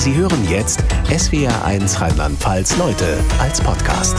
[0.00, 0.80] Sie hören jetzt
[1.10, 4.16] SWR1 Rheinland-Pfalz Leute als Podcast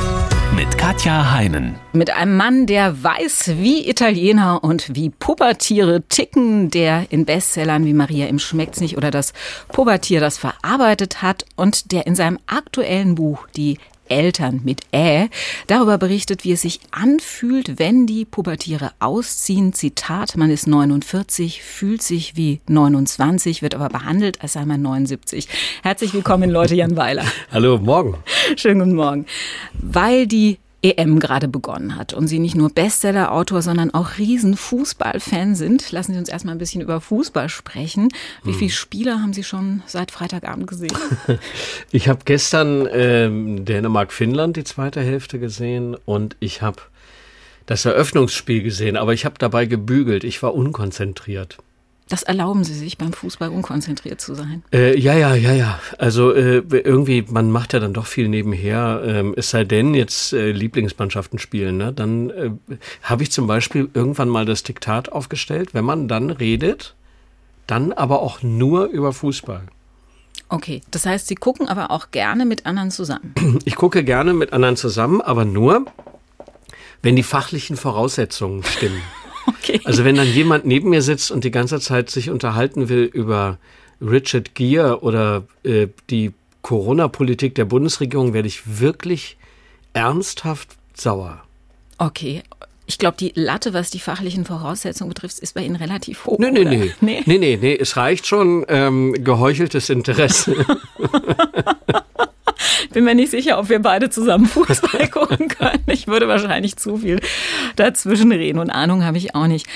[0.56, 1.76] mit Katja Heinen.
[1.92, 7.94] Mit einem Mann, der weiß, wie Italiener und wie Pubertiere ticken, der in Bestsellern wie
[7.94, 9.34] Maria im Schmeckt's nicht oder das
[9.70, 13.80] Pubertier das verarbeitet hat und der in seinem aktuellen Buch Die
[14.12, 15.30] Eltern mit Ä
[15.68, 19.74] darüber berichtet, wie es sich anfühlt, wenn die Pubertiere ausziehen.
[19.74, 25.48] Zitat, man ist 49, fühlt sich wie 29, wird aber behandelt, als sei man 79.
[25.82, 27.26] Herzlich willkommen, Leute, Jan Weiler.
[27.52, 28.18] Hallo, morgen.
[28.58, 29.26] Schönen guten Morgen.
[29.74, 35.92] Weil die EM gerade begonnen hat und Sie nicht nur Bestseller-Autor, sondern auch Riesen-Fußballfan sind.
[35.92, 38.10] Lassen Sie uns erstmal ein bisschen über Fußball sprechen.
[38.44, 38.60] Wie hm.
[38.60, 40.96] viele Spieler haben Sie schon seit Freitagabend gesehen?
[41.92, 46.82] Ich habe gestern ähm, Dänemark-Finnland die zweite Hälfte gesehen und ich habe
[47.66, 50.24] das Eröffnungsspiel gesehen, aber ich habe dabei gebügelt.
[50.24, 51.58] Ich war unkonzentriert.
[52.12, 54.64] Das erlauben Sie sich beim Fußball unkonzentriert zu sein?
[54.74, 55.80] Äh, ja, ja, ja, ja.
[55.98, 59.02] Also äh, irgendwie, man macht ja dann doch viel nebenher.
[59.06, 61.78] Ähm, es sei denn, jetzt äh, Lieblingsmannschaften spielen.
[61.78, 61.94] Ne?
[61.94, 62.52] Dann äh,
[63.04, 66.96] habe ich zum Beispiel irgendwann mal das Diktat aufgestellt, wenn man dann redet,
[67.66, 69.62] dann aber auch nur über Fußball.
[70.50, 73.34] Okay, das heißt, Sie gucken aber auch gerne mit anderen zusammen.
[73.64, 75.86] Ich gucke gerne mit anderen zusammen, aber nur,
[77.02, 79.02] wenn die fachlichen Voraussetzungen stimmen.
[79.62, 79.80] Okay.
[79.84, 83.60] Also wenn dann jemand neben mir sitzt und die ganze Zeit sich unterhalten will über
[84.02, 86.32] Richard Gere oder äh, die
[86.64, 89.38] Corona-Politik der Bundesregierung, werde ich wirklich
[89.94, 91.44] ernsthaft sauer.
[91.98, 92.44] Okay.
[92.88, 96.40] Ich glaube, die Latte, was die fachlichen Voraussetzungen betrifft, ist bei Ihnen relativ hoch.
[96.40, 96.92] Nee, nee, nee.
[97.00, 97.24] nee.
[97.26, 97.78] Nee, nee, nee.
[97.78, 100.66] Es reicht schon ähm, geheucheltes Interesse.
[102.94, 105.84] bin mir nicht sicher, ob wir beide zusammen Fußball gucken können.
[105.88, 107.20] Ich würde wahrscheinlich zu viel
[107.76, 109.68] dazwischen reden und Ahnung habe ich auch nicht.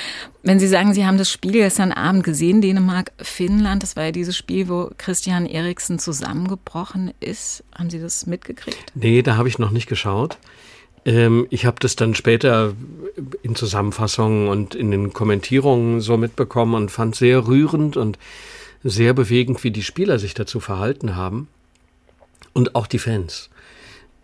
[0.43, 4.11] Wenn Sie sagen, Sie haben das Spiel gestern Abend gesehen, Dänemark, Finnland, das war ja
[4.11, 7.63] dieses Spiel, wo Christian Eriksen zusammengebrochen ist.
[7.73, 8.91] Haben Sie das mitgekriegt?
[8.93, 10.37] Nee, da habe ich noch nicht geschaut.
[11.05, 12.73] Ähm, ich habe das dann später
[13.43, 18.17] in Zusammenfassungen und in den Kommentierungen so mitbekommen und fand sehr rührend und
[18.83, 21.47] sehr bewegend, wie die Spieler sich dazu verhalten haben.
[22.55, 23.51] Und auch die Fans.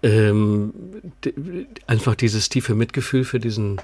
[0.01, 0.73] Ähm,
[1.85, 3.79] einfach dieses tiefe Mitgefühl für diesen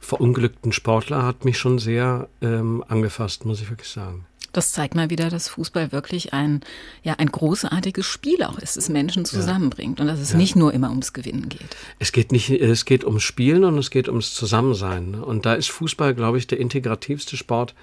[0.00, 4.26] verunglückten Sportler hat mich schon sehr ähm, angefasst, muss ich wirklich sagen.
[4.52, 6.60] Das zeigt mal wieder, dass Fußball wirklich ein,
[7.02, 10.38] ja, ein großartiges Spiel auch ist, das Menschen zusammenbringt und dass es ja.
[10.38, 11.76] nicht nur immer ums Gewinnen geht.
[11.98, 15.14] Es geht nicht, es geht ums Spielen und es geht ums Zusammensein.
[15.14, 17.74] Und da ist Fußball, glaube ich, der integrativste Sport,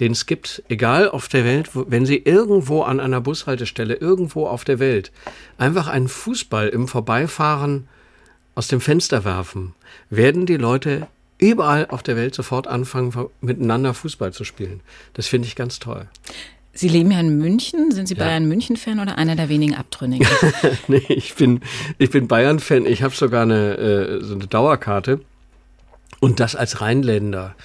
[0.00, 4.64] den es gibt, egal auf der Welt, wenn Sie irgendwo an einer Bushaltestelle, irgendwo auf
[4.64, 5.12] der Welt,
[5.58, 7.88] einfach einen Fußball im Vorbeifahren
[8.54, 9.74] aus dem Fenster werfen,
[10.10, 11.06] werden die Leute
[11.38, 14.80] überall auf der Welt sofort anfangen, miteinander Fußball zu spielen.
[15.14, 16.06] Das finde ich ganz toll.
[16.74, 17.90] Sie leben ja in München.
[17.90, 18.24] Sind Sie ja.
[18.24, 20.26] Bayern München-Fan oder einer der wenigen Abtrünnigen?
[20.88, 21.60] nee, ich bin,
[21.98, 22.86] ich bin Bayern-Fan.
[22.86, 25.20] Ich habe sogar eine, äh, so eine Dauerkarte.
[26.20, 27.56] Und das als Rheinländer.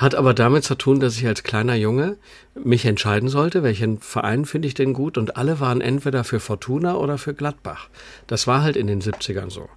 [0.00, 2.16] Hat aber damit zu tun, dass ich als kleiner Junge
[2.54, 6.94] mich entscheiden sollte, welchen Verein finde ich denn gut und alle waren entweder für Fortuna
[6.94, 7.90] oder für Gladbach.
[8.26, 9.68] Das war halt in den 70ern so.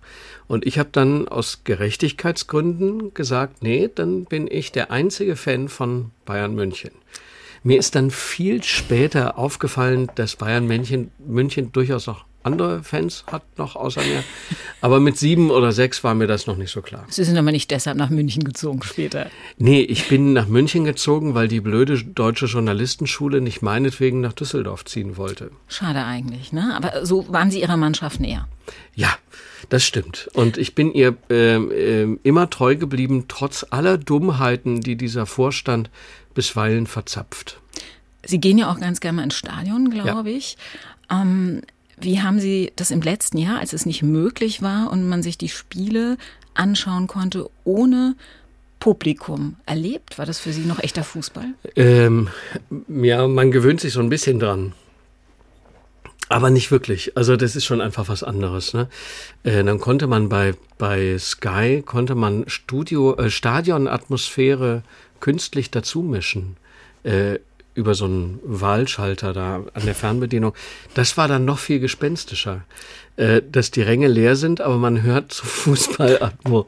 [0.48, 6.12] Und ich habe dann aus Gerechtigkeitsgründen gesagt, nee, dann bin ich der einzige Fan von
[6.24, 6.92] Bayern München.
[7.62, 13.44] Mir ist dann viel später aufgefallen, dass Bayern München, München durchaus auch andere Fans hat
[13.58, 14.24] noch außer mir.
[14.82, 17.06] Aber mit sieben oder sechs war mir das noch nicht so klar.
[17.10, 19.30] Sie sind aber nicht deshalb nach München gezogen später.
[19.58, 24.86] Nee, ich bin nach München gezogen, weil die blöde deutsche Journalistenschule nicht meinetwegen nach Düsseldorf
[24.86, 25.52] ziehen wollte.
[25.68, 26.74] Schade eigentlich, ne?
[26.76, 28.48] Aber so waren Sie Ihrer Mannschaft näher.
[28.96, 29.10] Ja,
[29.70, 30.30] das stimmt.
[30.34, 35.90] Und ich bin ihr äh, äh, immer treu geblieben, trotz aller Dummheiten, die dieser Vorstand
[36.34, 37.60] bisweilen verzapft.
[38.26, 40.38] Sie gehen ja auch ganz gerne mal ins Stadion, glaube ja.
[40.38, 40.58] ich.
[41.12, 41.62] Ähm,
[42.00, 45.38] wie haben Sie das im letzten Jahr, als es nicht möglich war und man sich
[45.38, 46.18] die Spiele
[46.54, 48.16] anschauen konnte, ohne
[48.80, 50.18] Publikum erlebt?
[50.18, 51.46] War das für Sie noch echter Fußball?
[51.76, 52.30] Ähm,
[52.88, 54.74] ja, man gewöhnt sich so ein bisschen dran.
[56.30, 57.16] Aber nicht wirklich.
[57.16, 58.74] Also das ist schon einfach was anderes.
[58.74, 58.90] Ne?
[59.44, 64.84] Äh, dann konnte man bei, bei Sky, konnte man Studio, äh, Stadionatmosphäre
[65.20, 66.58] künstlich dazu mischen.
[67.04, 67.40] Äh,
[67.76, 70.54] über so einen Wahlschalter da an der Fernbedienung.
[70.94, 72.62] Das war dann noch viel gespenstischer,
[73.16, 76.66] äh, dass die Ränge leer sind, aber man hört zu Fußballatmo.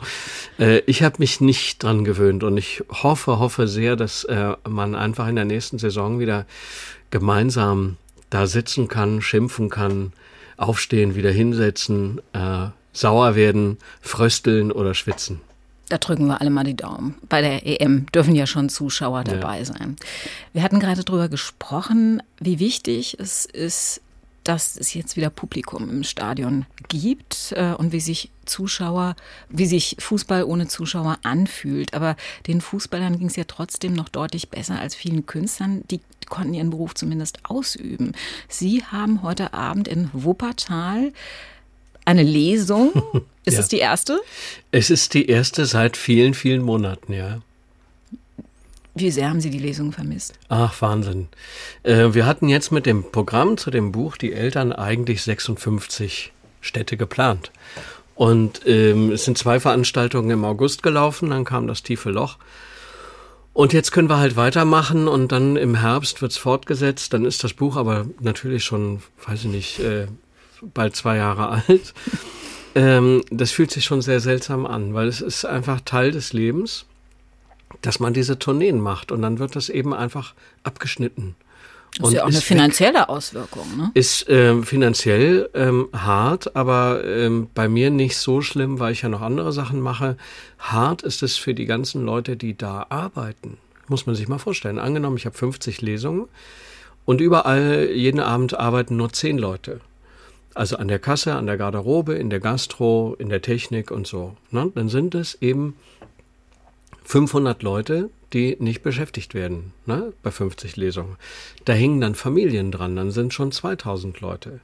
[0.60, 4.96] Äh, ich habe mich nicht dran gewöhnt und ich hoffe, hoffe sehr, dass äh, man
[4.96, 6.46] einfach in der nächsten Saison wieder
[7.12, 7.98] gemeinsam
[8.30, 10.14] da sitzen kann, schimpfen kann,
[10.58, 15.42] aufstehen, wieder hinsetzen, äh, sauer werden, frösteln oder schwitzen.
[15.90, 17.16] Da drücken wir alle mal die Daumen.
[17.30, 19.66] Bei der EM dürfen ja schon Zuschauer dabei ja.
[19.66, 19.96] sein.
[20.52, 24.02] Wir hatten gerade darüber gesprochen, wie wichtig es ist,
[24.44, 29.16] dass es jetzt wieder Publikum im Stadion gibt äh, und wie sich Zuschauer,
[29.50, 31.94] wie sich Fußball ohne Zuschauer anfühlt.
[31.94, 32.16] Aber
[32.48, 35.84] den Fußballern ging es ja trotzdem noch deutlich besser als vielen Künstlern.
[35.90, 36.00] Die
[36.30, 38.14] konnten ihren Beruf zumindest ausüben.
[38.48, 41.12] Sie haben heute Abend in Wuppertal
[42.06, 42.94] eine Lesung.
[43.46, 43.60] Ist ja.
[43.60, 44.22] es die erste?
[44.72, 47.42] Es ist die erste seit vielen, vielen Monaten, ja.
[48.96, 50.34] Wie sehr haben Sie die Lesung vermisst?
[50.50, 51.28] Ach, Wahnsinn.
[51.84, 56.32] Äh, wir hatten jetzt mit dem Programm zu dem Buch die Eltern eigentlich 56
[56.62, 57.52] Städte geplant.
[58.16, 62.38] Und ähm, es sind zwei Veranstaltungen im August gelaufen, dann kam das tiefe Loch.
[63.54, 67.14] Und jetzt können wir halt weitermachen und dann im Herbst wird's fortgesetzt.
[67.14, 70.08] Dann ist das Buch aber natürlich schon, weiß ich nicht, äh,
[70.74, 71.94] bald zwei Jahre alt.
[72.76, 76.86] Ähm, das fühlt sich schon sehr seltsam an, weil es ist einfach Teil des Lebens
[77.82, 80.34] dass man diese Tourneen macht und dann wird das eben einfach
[80.64, 81.36] abgeschnitten.
[81.98, 83.10] Das ist ja auch eine finanzielle weg.
[83.10, 83.66] Auswirkung.
[83.78, 83.92] Ne?
[83.94, 89.10] Ist äh, finanziell ähm, hart, aber ähm, bei mir nicht so schlimm, weil ich ja
[89.10, 90.18] noch andere Sachen mache.
[90.60, 93.58] Hart ist es für die ganzen Leute, die da arbeiten.
[93.88, 94.78] Muss man sich mal vorstellen.
[94.78, 96.28] Angenommen, ich habe 50 Lesungen
[97.06, 99.80] und überall jeden Abend arbeiten nur 10 Leute.
[100.56, 104.36] Also an der Kasse, an der Garderobe, in der Gastro, in der Technik und so.
[104.50, 104.72] Ne?
[104.74, 105.76] Dann sind es eben
[107.04, 111.18] 500 Leute, die nicht beschäftigt werden, ne, bei 50 Lesungen.
[111.64, 114.60] Da hängen dann Familien dran, dann sind schon 2000 Leute.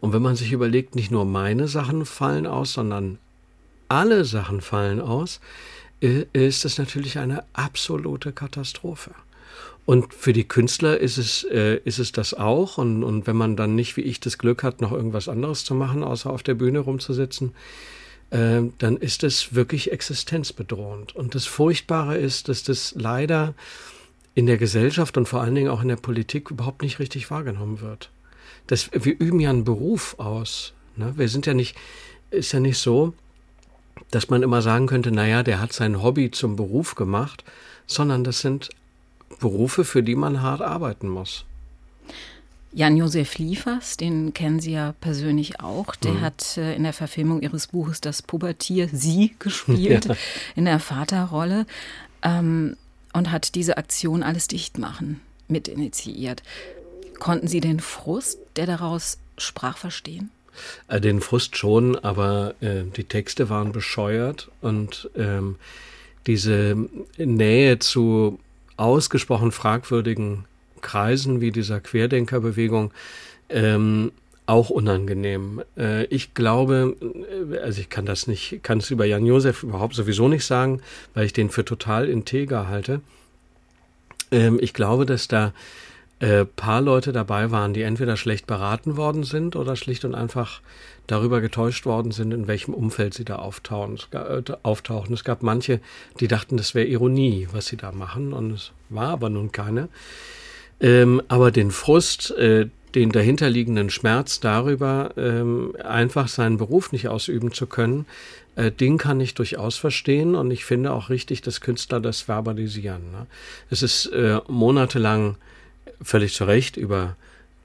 [0.00, 3.18] Und wenn man sich überlegt, nicht nur meine Sachen fallen aus, sondern
[3.88, 5.40] alle Sachen fallen aus,
[6.00, 9.12] ist es natürlich eine absolute Katastrophe.
[9.86, 12.76] Und für die Künstler ist es, äh, ist es das auch.
[12.76, 15.74] Und, und wenn man dann nicht wie ich das Glück hat, noch irgendwas anderes zu
[15.74, 17.52] machen, außer auf der Bühne rumzusitzen,
[18.30, 21.14] äh, dann ist es wirklich existenzbedrohend.
[21.14, 23.54] Und das Furchtbare ist, dass das leider
[24.34, 27.80] in der Gesellschaft und vor allen Dingen auch in der Politik überhaupt nicht richtig wahrgenommen
[27.80, 28.10] wird.
[28.66, 30.72] Das, wir üben ja einen Beruf aus.
[30.96, 31.14] Ne?
[31.16, 31.76] Wir sind ja nicht,
[32.30, 33.14] ist ja nicht so,
[34.10, 37.44] dass man immer sagen könnte, naja, der hat sein Hobby zum Beruf gemacht,
[37.86, 38.70] sondern das sind
[39.40, 41.44] Berufe, für die man hart arbeiten muss.
[42.72, 46.20] Jan-Josef Liefers, den kennen Sie ja persönlich auch, der mhm.
[46.20, 50.16] hat äh, in der Verfilmung Ihres Buches Das Pubertier Sie gespielt, ja.
[50.56, 51.64] in der Vaterrolle
[52.22, 52.76] ähm,
[53.14, 56.42] und hat diese Aktion Alles dicht machen mit initiiert.
[57.18, 60.30] Konnten Sie den Frust, der daraus sprach, verstehen?
[60.88, 65.56] Äh, den Frust schon, aber äh, die Texte waren bescheuert und ähm,
[66.26, 66.76] diese
[67.16, 68.38] Nähe zu
[68.76, 70.44] ausgesprochen fragwürdigen
[70.80, 72.92] Kreisen wie dieser Querdenkerbewegung
[73.48, 74.12] ähm,
[74.46, 75.62] auch unangenehm.
[75.76, 76.96] Äh, ich glaube,
[77.52, 80.80] äh, also ich kann das nicht, kann es über Jan Josef überhaupt sowieso nicht sagen,
[81.14, 83.00] weil ich den für total integer halte.
[84.30, 85.52] Ähm, ich glaube, dass da
[86.20, 90.60] äh, paar Leute dabei waren, die entweder schlecht beraten worden sind oder schlicht und einfach
[91.06, 93.94] darüber getäuscht worden sind, in welchem Umfeld sie da auftauchen.
[93.94, 95.14] Es gab, äh, auftauchen.
[95.14, 95.80] Es gab manche,
[96.20, 99.88] die dachten, das wäre Ironie, was sie da machen, und es war aber nun keine.
[100.80, 107.52] Ähm, aber den Frust, äh, den dahinterliegenden Schmerz darüber, ähm, einfach seinen Beruf nicht ausüben
[107.52, 108.06] zu können,
[108.56, 113.10] äh, den kann ich durchaus verstehen und ich finde auch richtig, dass Künstler das verbalisieren.
[113.12, 113.26] Ne?
[113.70, 115.36] Es ist äh, monatelang
[116.02, 117.16] völlig zu Recht über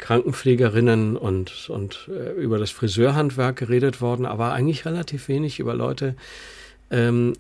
[0.01, 6.15] Krankenpflegerinnen und, und äh, über das Friseurhandwerk geredet worden, aber eigentlich relativ wenig über Leute,
[6.89, 7.34] ähm,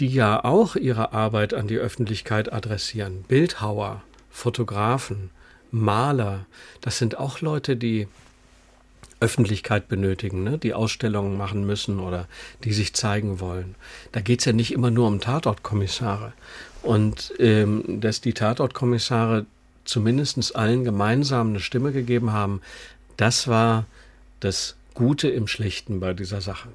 [0.00, 3.24] die ja auch ihre Arbeit an die Öffentlichkeit adressieren.
[3.28, 5.30] Bildhauer, Fotografen,
[5.70, 6.46] Maler,
[6.80, 8.08] das sind auch Leute, die
[9.20, 10.58] Öffentlichkeit benötigen, ne?
[10.58, 12.28] die Ausstellungen machen müssen oder
[12.64, 13.74] die sich zeigen wollen.
[14.12, 16.32] Da geht es ja nicht immer nur um Tatortkommissare.
[16.82, 19.46] Und ähm, dass die Tatortkommissare
[19.86, 22.60] zumindest allen gemeinsam eine Stimme gegeben haben,
[23.16, 23.86] das war
[24.40, 26.68] das Gute im Schlechten bei dieser Sache.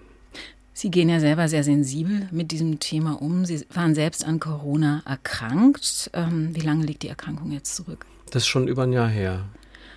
[0.74, 3.46] Sie gehen ja selber sehr sensibel mit diesem Thema um.
[3.46, 6.10] Sie waren selbst an Corona erkrankt.
[6.14, 8.06] Ähm, wie lange liegt die Erkrankung jetzt zurück?
[8.32, 9.46] Das ist schon über ein Jahr her.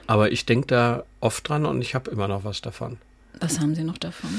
[0.06, 2.98] Aber ich denke da oft dran und ich habe immer noch was davon.
[3.40, 4.30] Was haben Sie noch davon?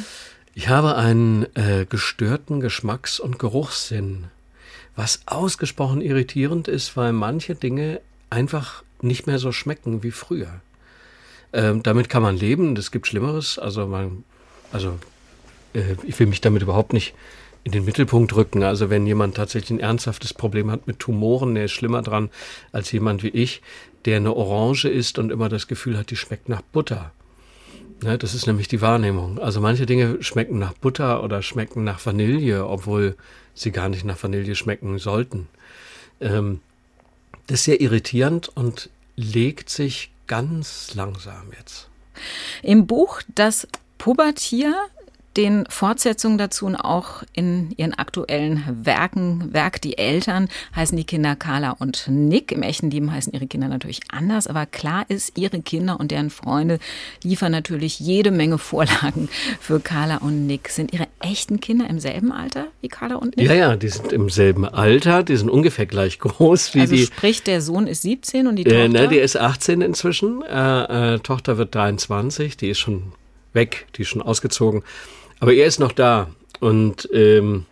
[0.54, 4.26] Ich habe einen äh, gestörten Geschmacks- und Geruchssinn,
[4.96, 10.62] was ausgesprochen irritierend ist, weil manche Dinge einfach nicht mehr so schmecken wie früher.
[11.54, 13.60] Ähm, damit kann man leben, es gibt Schlimmeres.
[13.60, 14.24] Also man,
[14.72, 14.98] also
[15.74, 17.14] äh, ich will mich damit überhaupt nicht
[17.64, 18.64] in den Mittelpunkt rücken.
[18.64, 22.30] Also wenn jemand tatsächlich ein ernsthaftes Problem hat mit Tumoren, der ist schlimmer dran
[22.72, 23.62] als jemand wie ich,
[24.06, 27.12] der eine Orange isst und immer das Gefühl hat, die schmeckt nach Butter.
[28.04, 29.40] Ne, das ist nämlich die Wahrnehmung.
[29.40, 33.16] Also manche Dinge schmecken nach Butter oder schmecken nach Vanille, obwohl
[33.54, 35.48] sie gar nicht nach Vanille schmecken sollten.
[36.20, 36.60] Ähm,
[37.48, 41.88] das ist sehr irritierend und legt sich ganz langsam jetzt.
[42.64, 44.76] Im Buch Das Pubertier
[45.38, 51.36] den Fortsetzungen dazu und auch in ihren aktuellen Werken, Werk Die Eltern, heißen die Kinder
[51.36, 52.52] Carla und Nick.
[52.52, 56.30] Im echten Leben heißen ihre Kinder natürlich anders, aber klar ist, ihre Kinder und deren
[56.30, 56.80] Freunde
[57.24, 60.70] liefern natürlich jede Menge Vorlagen für Carla und Nick.
[60.70, 63.48] Sind ihre echten Kinder im selben Alter wie Carla und Nick?
[63.48, 67.06] Ja, ja, die sind im selben Alter, die sind ungefähr gleich groß wie also die.
[67.06, 68.80] Sprich, der Sohn ist 17 und die Tochter?
[68.80, 70.42] Äh, ne, die ist 18 inzwischen.
[70.44, 73.14] Äh, äh, Tochter wird 23, die ist schon
[73.54, 74.84] weg, die ist schon ausgezogen.
[75.40, 77.66] Aber er ist noch da und ähm,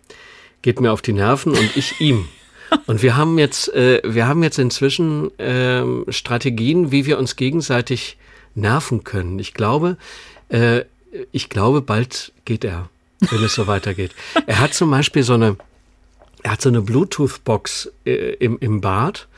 [0.62, 2.28] geht mir auf die Nerven und ich ihm.
[2.86, 8.16] Und wir haben jetzt, äh, wir haben jetzt inzwischen ähm, Strategien, wie wir uns gegenseitig
[8.54, 9.38] nerven können.
[9.38, 9.96] Ich glaube,
[10.48, 10.82] äh,
[11.30, 12.88] ich glaube, bald geht er,
[13.20, 14.12] wenn es so weitergeht.
[14.46, 15.56] Er hat zum Beispiel so eine,
[16.42, 19.28] er hat so eine Bluetooth-Box äh, im, im Bad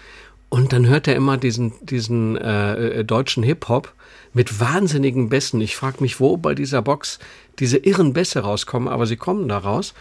[0.56, 3.92] und dann hört er immer diesen, diesen äh, äh deutschen Hip-Hop
[4.32, 5.60] mit wahnsinnigen Bässen.
[5.60, 7.18] Ich frage mich, wo bei dieser Box
[7.58, 9.92] diese irren Bässe rauskommen, aber sie kommen da raus.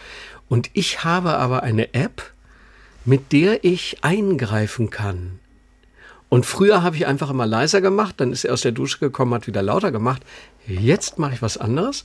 [0.48, 2.32] Und ich habe aber eine App,
[3.04, 5.40] mit der ich eingreifen kann.
[6.30, 9.34] Und früher habe ich einfach immer leiser gemacht, dann ist er aus der Dusche gekommen,
[9.34, 10.22] hat wieder lauter gemacht.
[10.66, 12.04] Jetzt mache ich was anderes.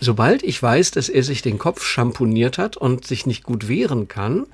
[0.00, 4.08] Sobald ich weiß, dass er sich den Kopf schamponiert hat und sich nicht gut wehren
[4.08, 4.48] kann,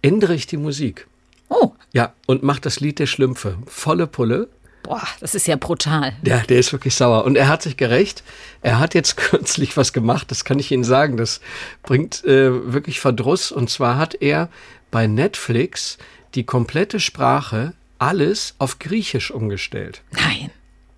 [0.00, 1.06] ändere ich die Musik.
[1.50, 1.72] Oh.
[1.92, 3.58] Ja, und mache das Lied der Schlümpfe.
[3.66, 4.48] Volle Pulle.
[4.82, 6.14] Boah, das ist ja brutal.
[6.24, 7.24] Ja, der ist wirklich sauer.
[7.24, 8.22] Und er hat sich gerecht.
[8.62, 11.16] Er hat jetzt kürzlich was gemacht, das kann ich Ihnen sagen.
[11.16, 11.40] Das
[11.82, 13.52] bringt äh, wirklich Verdruss.
[13.52, 14.48] Und zwar hat er
[14.90, 15.98] bei Netflix
[16.34, 20.02] die komplette Sprache, alles auf Griechisch umgestellt.
[20.12, 20.50] Nein.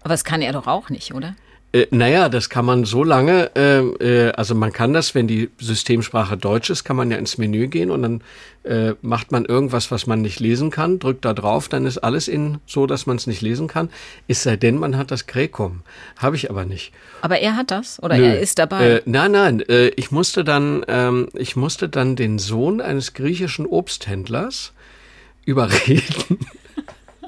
[0.02, 1.34] Aber das kann er doch auch nicht, oder?
[1.72, 5.50] Äh, naja, das kann man so lange, äh, äh, also man kann das, wenn die
[5.58, 8.22] Systemsprache Deutsch ist, kann man ja ins Menü gehen und dann
[8.64, 12.28] äh, macht man irgendwas, was man nicht lesen kann, drückt da drauf, dann ist alles
[12.28, 13.88] in so, dass man es nicht lesen kann.
[14.28, 15.80] Es sei denn, man hat das Gräkum.
[16.18, 16.92] Habe ich aber nicht.
[17.22, 18.24] Aber er hat das oder Nö.
[18.24, 18.96] er ist dabei?
[18.96, 19.60] Äh, nein, nein.
[19.60, 24.72] Äh, ich musste dann, ähm, ich musste dann den Sohn eines griechischen Obsthändlers
[25.44, 26.38] überreden.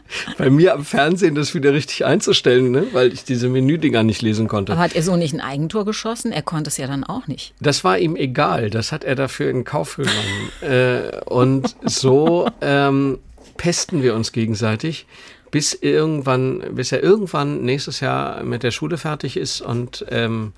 [0.39, 2.87] bei mir am Fernsehen das wieder richtig einzustellen, ne?
[2.93, 4.73] weil ich diese Menüdinger nicht lesen konnte.
[4.73, 6.33] Aber hat er so nicht ein Eigentor geschossen?
[6.33, 7.55] Er konnte es ja dann auch nicht.
[7.61, 8.71] Das war ihm egal.
[8.71, 10.51] Das hat er dafür in Kauf genommen.
[10.61, 13.19] äh, und so ähm,
[13.57, 15.07] pesten wir uns gegenseitig,
[15.51, 20.53] bis irgendwann, bis er irgendwann nächstes Jahr mit der Schule fertig ist und ähm,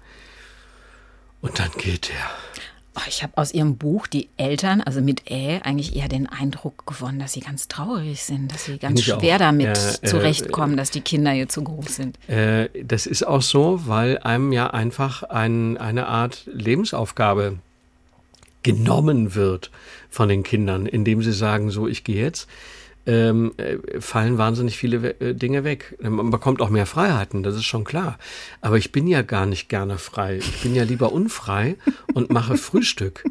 [1.43, 2.31] und dann geht er.
[2.97, 6.87] Oh, ich habe aus Ihrem Buch die Eltern, also mit Ä, eigentlich eher den Eindruck
[6.87, 9.39] gewonnen, dass sie ganz traurig sind, dass sie ganz schwer auch.
[9.39, 12.19] damit äh, zurechtkommen, dass die Kinder hier zu groß sind.
[12.29, 17.59] Äh, das ist auch so, weil einem ja einfach ein, eine Art Lebensaufgabe
[18.63, 19.71] genommen wird
[20.09, 22.49] von den Kindern, indem sie sagen, so, ich gehe jetzt
[23.07, 25.97] ähm, äh, fallen wahnsinnig viele äh, Dinge weg.
[26.01, 28.19] Man bekommt auch mehr Freiheiten, das ist schon klar.
[28.61, 30.39] Aber ich bin ja gar nicht gerne frei.
[30.39, 31.77] Ich bin ja lieber unfrei
[32.15, 33.25] und mache Frühstück.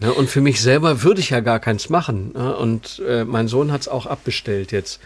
[0.00, 0.12] Ne?
[0.12, 2.32] Und für mich selber würde ich ja gar keins machen.
[2.32, 2.56] Ne?
[2.56, 5.00] Und äh, mein Sohn hat es auch abbestellt jetzt.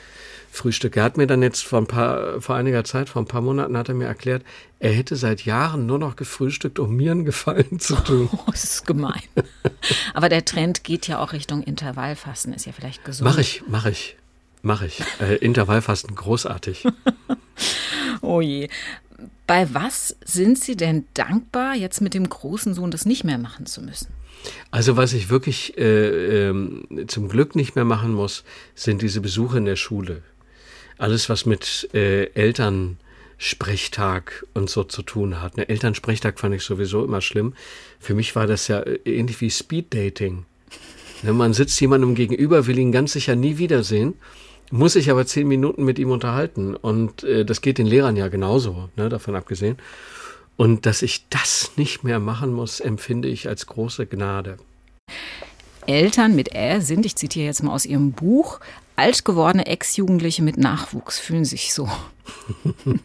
[0.54, 0.96] Frühstück.
[0.96, 3.76] Er hat mir dann jetzt vor ein paar, vor einiger Zeit, vor ein paar Monaten
[3.76, 4.44] hat er mir erklärt,
[4.78, 8.28] er hätte seit Jahren nur noch gefrühstückt, um mir einen Gefallen zu tun.
[8.32, 9.22] Oh, das ist gemein.
[10.14, 13.28] Aber der Trend geht ja auch Richtung Intervallfasten, ist ja vielleicht gesund.
[13.28, 14.16] Mach ich, mach ich,
[14.62, 15.02] mach ich.
[15.20, 16.86] Äh, Intervallfasten, großartig.
[18.20, 18.68] oh je.
[19.46, 23.66] Bei was sind Sie denn dankbar, jetzt mit dem großen Sohn das nicht mehr machen
[23.66, 24.08] zu müssen?
[24.70, 28.44] Also was ich wirklich äh, äh, zum Glück nicht mehr machen muss,
[28.74, 30.22] sind diese Besuche in der Schule
[30.98, 35.56] alles, was mit äh, Elternsprechtag und so zu tun hat.
[35.56, 37.54] Ne, Elternsprechtag fand ich sowieso immer schlimm.
[37.98, 40.44] Für mich war das ja äh, ähnlich wie Speeddating.
[41.22, 44.14] Ne, man sitzt jemandem gegenüber, will ihn ganz sicher nie wiedersehen,
[44.70, 46.76] muss sich aber zehn Minuten mit ihm unterhalten.
[46.76, 49.76] Und äh, das geht den Lehrern ja genauso, ne, davon abgesehen.
[50.56, 54.58] Und dass ich das nicht mehr machen muss, empfinde ich als große Gnade.
[55.86, 58.60] Eltern mit Ä sind, ich zitiere jetzt mal aus Ihrem Buch,
[58.96, 61.88] alt gewordene Ex-Jugendliche mit Nachwuchs fühlen sich so.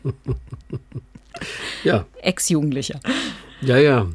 [1.84, 2.06] ja.
[2.22, 3.00] Ex-Jugendlicher.
[3.62, 4.08] Ja, ja.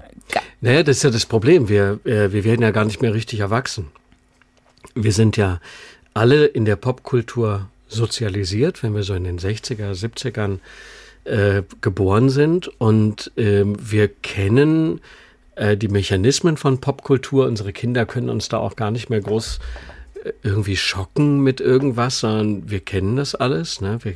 [0.60, 1.68] Naja, das ist ja das Problem.
[1.68, 3.88] Wir, äh, wir werden ja gar nicht mehr richtig erwachsen.
[4.94, 5.60] Wir sind ja
[6.14, 10.58] alle in der Popkultur sozialisiert, wenn wir so in den 60er, 70ern
[11.24, 12.68] äh, geboren sind.
[12.80, 15.00] Und äh, wir kennen
[15.56, 17.46] äh, die Mechanismen von Popkultur.
[17.46, 19.58] Unsere Kinder können uns da auch gar nicht mehr groß
[20.42, 23.80] irgendwie schocken mit irgendwas, sondern wir kennen das alles.
[23.80, 23.98] Ne?
[24.02, 24.14] Wir,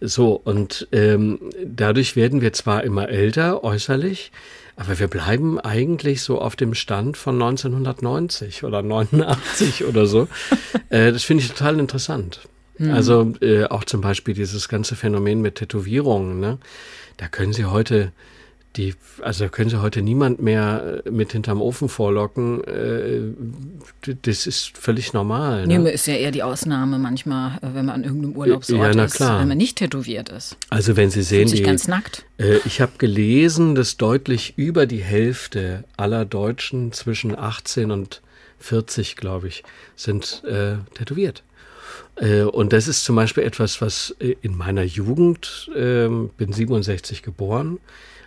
[0.00, 4.30] so, und ähm, dadurch werden wir zwar immer älter äußerlich,
[4.76, 10.28] aber wir bleiben eigentlich so auf dem Stand von 1990 oder 89 oder so.
[10.88, 12.42] Äh, das finde ich total interessant.
[12.78, 12.92] Mhm.
[12.92, 16.38] Also äh, auch zum Beispiel dieses ganze Phänomen mit Tätowierungen.
[16.38, 16.58] Ne?
[17.16, 18.12] da können Sie heute
[18.76, 22.62] die, also da können Sie heute niemand mehr äh, mit hinterm Ofen vorlocken.
[22.64, 25.66] Äh, das ist völlig normal.
[25.66, 25.78] Ne?
[25.78, 29.20] Nee, ist ja eher die Ausnahme manchmal, äh, wenn man an irgendeinem Urlaubsort ja, ist,
[29.20, 30.56] wenn man nicht tätowiert ist.
[30.68, 32.24] Also wenn Sie sehen, sich die, ganz nackt.
[32.64, 38.22] ich habe gelesen, dass deutlich über die Hälfte aller Deutschen zwischen 18 und
[38.58, 39.62] 40, glaube ich,
[39.96, 41.42] sind äh, tätowiert.
[42.52, 47.78] Und das ist zum Beispiel etwas, was in meiner Jugend, äh, bin 67 geboren,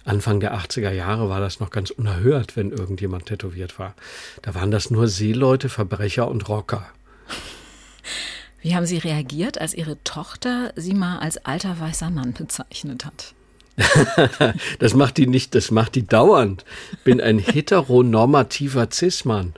[0.09, 3.93] Anfang der 80er Jahre war das noch ganz unerhört, wenn irgendjemand tätowiert war.
[4.41, 6.85] Da waren das nur Seeleute, Verbrecher und Rocker.
[8.61, 13.33] Wie haben Sie reagiert, als Ihre Tochter Sie mal als alter weißer Mann bezeichnet hat?
[14.79, 16.65] das macht die nicht, das macht die dauernd.
[17.03, 19.53] Bin ein heteronormativer Cis-Mann.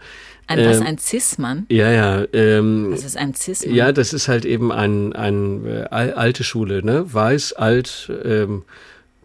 [0.47, 1.65] Ein, was, ähm, ein Cis-Mann?
[1.69, 2.25] Ja, ja.
[2.33, 3.75] Ähm, was ist ein Cis-Mann?
[3.75, 7.11] Ja, das ist halt eben ein, ein äh, alte Schule, ne?
[7.11, 8.63] Weiß, alt, ähm,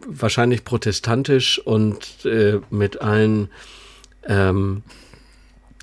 [0.07, 3.49] wahrscheinlich protestantisch und äh, mit allen
[4.27, 4.83] ähm,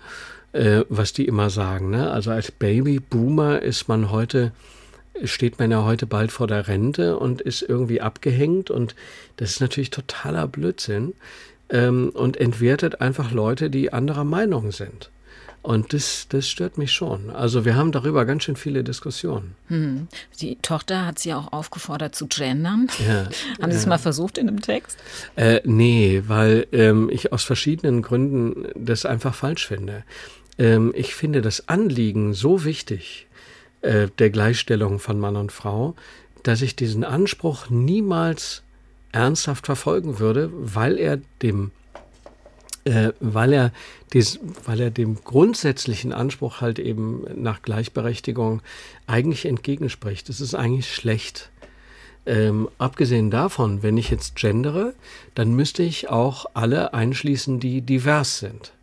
[0.53, 1.91] äh, was die immer sagen.
[1.91, 2.09] Ne?
[2.09, 4.53] Also als Baby Boomer ist man heute
[5.23, 8.95] steht man ja heute bald vor der Rente und ist irgendwie abgehängt und
[9.37, 11.13] das ist natürlich totaler Blödsinn
[11.69, 15.11] ähm, und entwertet einfach Leute, die anderer Meinung sind.
[15.65, 17.31] Und das, das stört mich schon.
[17.31, 19.55] Also wir haben darüber ganz schön viele Diskussionen.
[19.67, 20.07] Hm.
[20.39, 22.87] Die Tochter hat Sie auch aufgefordert zu gendern.
[23.03, 23.27] Ja,
[23.61, 24.99] haben Sie es mal versucht in dem Text?
[25.35, 30.03] Äh, nee, weil ähm, ich aus verschiedenen Gründen das einfach falsch finde.
[30.59, 33.25] Ähm, ich finde das Anliegen so wichtig
[33.81, 35.95] äh, der Gleichstellung von Mann und Frau,
[36.43, 38.61] dass ich diesen Anspruch niemals
[39.11, 41.71] ernsthaft verfolgen würde, weil er dem
[42.85, 43.71] äh, weil, er
[44.13, 48.61] dies, weil er dem grundsätzlichen Anspruch halt eben nach Gleichberechtigung
[49.07, 50.29] eigentlich entgegenspricht.
[50.29, 51.49] Das ist eigentlich schlecht.
[52.27, 54.93] Ähm, abgesehen davon, wenn ich jetzt gendere,
[55.35, 58.73] dann müsste ich auch alle einschließen, die divers sind.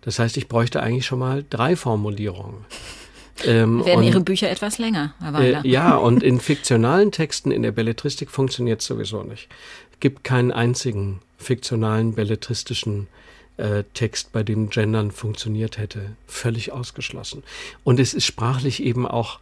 [0.00, 2.64] Das heißt, ich bräuchte eigentlich schon mal drei Formulierungen.
[3.44, 5.64] Ähm, Werden und, Ihre Bücher etwas länger, Herr Weiler?
[5.64, 9.46] Äh, ja, und in fiktionalen Texten in der Belletristik funktioniert es sowieso nicht.
[9.92, 13.06] Es gibt keinen einzigen fiktionalen belletristischen
[13.58, 16.16] äh, Text, bei dem Gendern funktioniert hätte.
[16.26, 17.42] Völlig ausgeschlossen.
[17.84, 19.40] Und es ist sprachlich eben auch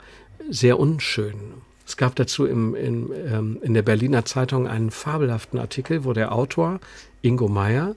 [0.51, 1.55] sehr unschön.
[1.87, 6.33] Es gab dazu im, in, ähm, in der Berliner Zeitung einen fabelhaften Artikel, wo der
[6.33, 6.81] Autor
[7.23, 7.95] Ingo Meyer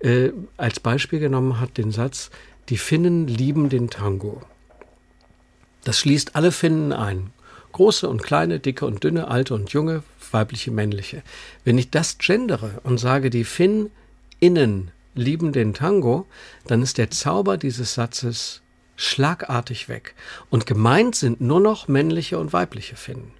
[0.00, 2.30] äh, als Beispiel genommen hat den Satz,
[2.68, 4.42] die Finnen lieben den Tango.
[5.84, 7.30] Das schließt alle Finnen ein.
[7.72, 11.22] Große und kleine, dicke und dünne, alte und junge, weibliche, männliche.
[11.64, 16.26] Wenn ich das gendere und sage, die Finninnen lieben den Tango,
[16.66, 18.62] dann ist der Zauber dieses Satzes
[18.96, 20.14] schlagartig weg.
[20.50, 23.32] Und gemeint sind nur noch männliche und weibliche Finnen.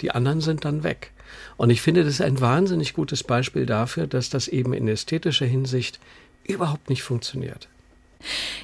[0.00, 1.12] Die anderen sind dann weg.
[1.56, 5.46] Und ich finde, das ist ein wahnsinnig gutes Beispiel dafür, dass das eben in ästhetischer
[5.46, 6.00] Hinsicht
[6.44, 7.68] überhaupt nicht funktioniert.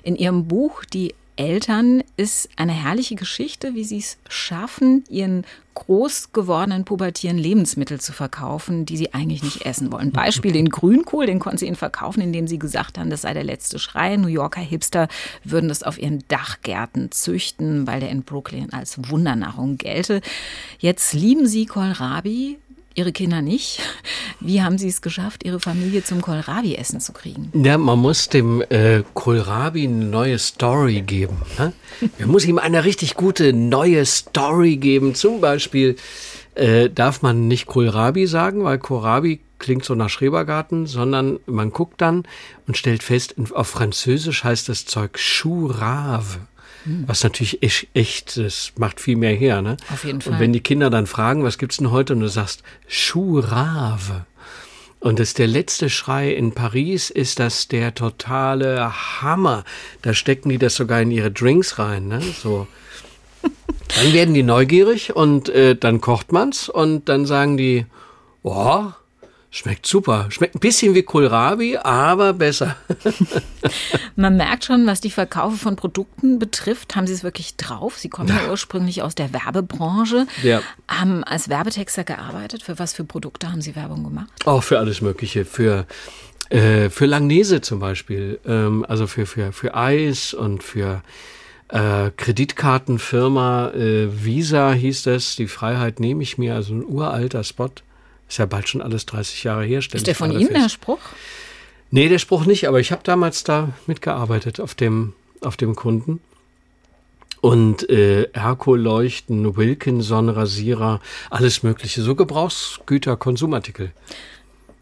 [0.03, 5.45] In Ihrem Buch Die Eltern ist eine herrliche Geschichte, wie sie es schaffen, ihren
[5.75, 10.11] groß gewordenen pubertieren Lebensmittel zu verkaufen, die sie eigentlich nicht essen wollen.
[10.11, 13.45] Beispiel den Grünkohl, den konnten sie ihnen verkaufen, indem sie gesagt haben, das sei der
[13.45, 14.17] letzte Schrei.
[14.17, 15.09] New Yorker Hipster
[15.45, 20.23] würden das auf ihren Dachgärten züchten, weil der in Brooklyn als Wundernahrung gelte.
[20.79, 22.59] Jetzt lieben sie Kohlrabi,
[22.97, 23.79] Ihre Kinder nicht.
[24.41, 27.53] Wie haben Sie es geschafft, Ihre Familie zum Kohlrabi-Essen zu kriegen?
[27.55, 31.37] Ja, man muss dem äh, Kohlrabi eine neue Story geben.
[31.59, 31.73] Ne?
[32.19, 35.15] Man muss ihm eine richtig gute neue Story geben.
[35.15, 35.97] Zum Beispiel
[36.55, 42.01] äh, darf man nicht Kohlrabi sagen, weil Kohlrabi klingt so nach Schrebergarten, sondern man guckt
[42.01, 42.25] dann
[42.67, 46.39] und stellt fest, auf Französisch heißt das Zeug Chourave.
[47.07, 49.77] Was natürlich echt, echt, das macht viel mehr her, ne?
[49.93, 50.35] Auf jeden Fall.
[50.35, 52.13] Und wenn die Kinder dann fragen, was gibt's denn heute?
[52.13, 54.27] Und du sagst, Chourave.
[55.01, 59.65] Und das ist der letzte Schrei in Paris, ist das der totale Hammer.
[60.03, 62.21] Da stecken die das sogar in ihre Drinks rein, ne?
[62.21, 62.67] So.
[63.43, 67.87] Dann werden die neugierig und äh, dann kocht man's und dann sagen die,
[68.43, 68.87] oh,
[69.57, 70.27] Schmeckt super.
[70.29, 72.77] Schmeckt ein bisschen wie Kohlrabi, aber besser.
[74.15, 77.99] Man merkt schon, was die Verkaufe von Produkten betrifft, haben Sie es wirklich drauf.
[77.99, 80.61] Sie kommen ja, ursprünglich aus der Werbebranche, ja.
[80.89, 82.65] haben als Werbetexter gearbeitet.
[82.65, 84.29] Für was für Produkte haben Sie Werbung gemacht?
[84.45, 85.47] Auch für alles Mögliche.
[85.47, 85.87] Für,
[86.51, 88.39] äh, für Langnese zum Beispiel.
[88.45, 91.03] Ähm, also für, für, für Eis und für
[91.69, 95.35] äh, Kreditkartenfirma äh, Visa hieß das.
[95.37, 96.57] Die Freiheit nehme ich mir.
[96.57, 97.71] Also ein uralter Spot.
[98.29, 99.79] Ist ja bald schon alles 30 Jahre her.
[99.79, 100.65] Ist der von Ihnen, fest.
[100.65, 100.99] der Spruch?
[101.91, 106.21] Nee, der Spruch nicht, aber ich habe damals da mitgearbeitet auf dem, auf dem Kunden.
[107.41, 113.93] Und äh, Erko-Leuchten, Wilkinson-Rasierer, alles Mögliche, so Gebrauchsgüter, Konsumartikel.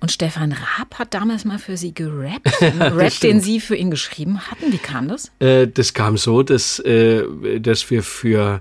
[0.01, 3.91] Und Stefan Raab hat damals mal für Sie gerappt, einen Rap, den Sie für ihn
[3.91, 4.73] geschrieben hatten.
[4.73, 5.31] Wie kam das?
[5.41, 8.61] Äh, das kam so, dass, äh, dass wir für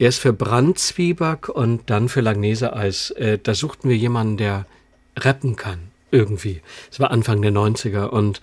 [0.00, 3.10] Erst für Brandzwieback und dann für Langnese-Eis.
[3.10, 4.64] Äh, da suchten wir jemanden, der
[5.14, 5.78] rappen kann.
[6.10, 6.62] Irgendwie.
[6.90, 8.40] Es war Anfang der 90er und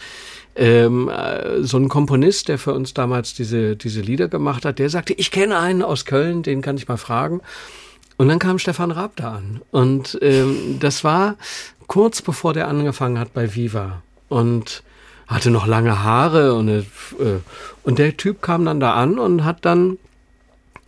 [0.56, 4.90] ähm, äh, so ein Komponist, der für uns damals diese, diese Lieder gemacht hat, der
[4.92, 7.42] sagte, ich kenne einen aus Köln, den kann ich mal fragen.
[8.18, 9.62] Und dann kam Stefan Raab da an.
[9.72, 11.38] Und ähm, das war
[11.88, 14.04] kurz bevor der angefangen hat bei Viva.
[14.30, 14.84] Und
[15.28, 16.84] hatte noch lange Haare und, äh,
[17.84, 19.98] und der Typ kam dann da an und hat dann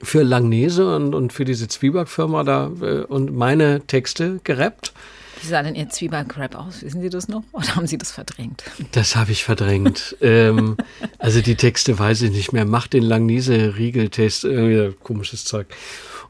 [0.01, 4.93] für Langnese und, und für diese Zwieback-Firma da äh, und meine Texte gerappt.
[5.41, 6.83] Wie sah denn Ihr Zwieback-Rap aus?
[6.83, 7.43] Wissen Sie das noch?
[7.51, 8.63] Oder haben Sie das verdrängt?
[8.91, 10.17] Das habe ich verdrängt.
[10.21, 10.77] ähm,
[11.17, 12.65] also die Texte weiß ich nicht mehr.
[12.65, 14.43] Mach den Langnese-Riegeltest.
[14.43, 15.67] Irgendwie komisches Zeug.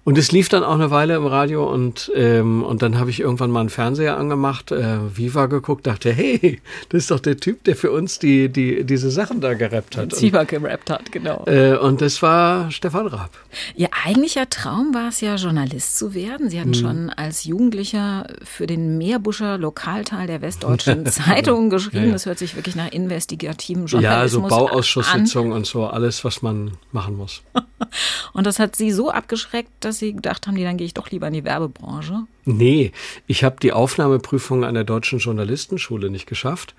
[0.03, 3.19] Und es lief dann auch eine Weile im Radio und, ähm, und dann habe ich
[3.19, 7.63] irgendwann mal einen Fernseher angemacht, äh, Viva geguckt, dachte, hey, das ist doch der Typ,
[7.65, 10.19] der für uns die, die, diese Sachen da gerappt hat.
[10.19, 11.43] Viva gerappt hat, genau.
[11.45, 13.31] Äh, und das war Stefan Raab.
[13.75, 16.49] Ihr eigentlicher Traum war es ja, Journalist zu werden.
[16.49, 16.81] Sie hatten hm.
[16.81, 21.97] schon als Jugendlicher für den Meerbuscher Lokalteil der Westdeutschen Zeitung geschrieben.
[21.97, 22.13] Ja, ja.
[22.13, 24.49] Das hört sich wirklich nach investigativem Journalismus an.
[24.49, 27.41] Ja, so Bauausschusssitzungen und so, alles, was man machen muss.
[28.33, 31.27] und das hat Sie so abgeschreckt, dass Sie gedacht haben, dann gehe ich doch lieber
[31.27, 32.25] in die Werbebranche?
[32.45, 32.91] Nee,
[33.27, 36.75] ich habe die Aufnahmeprüfung an der Deutschen Journalistenschule nicht geschafft.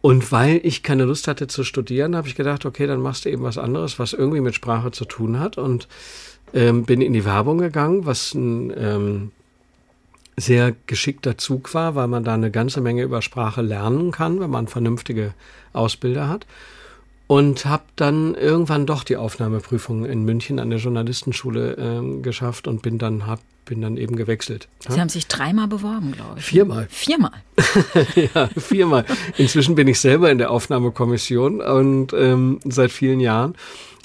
[0.00, 3.30] Und weil ich keine Lust hatte zu studieren, habe ich gedacht, okay, dann machst du
[3.30, 5.56] eben was anderes, was irgendwie mit Sprache zu tun hat.
[5.56, 5.88] Und
[6.52, 9.32] ähm, bin in die Werbung gegangen, was ein ähm,
[10.36, 14.50] sehr geschickter Zug war, weil man da eine ganze Menge über Sprache lernen kann, wenn
[14.50, 15.32] man vernünftige
[15.72, 16.46] Ausbilder hat
[17.26, 22.82] und habe dann irgendwann doch die Aufnahmeprüfung in München an der Journalistenschule äh, geschafft und
[22.82, 24.68] bin dann hab, bin dann eben gewechselt.
[24.80, 25.00] Sie ja?
[25.00, 26.44] haben sich dreimal beworben, glaube ich.
[26.44, 26.86] Viermal.
[26.90, 27.42] Viermal.
[28.34, 29.06] ja, viermal.
[29.38, 33.54] Inzwischen bin ich selber in der Aufnahmekommission und ähm, seit vielen Jahren.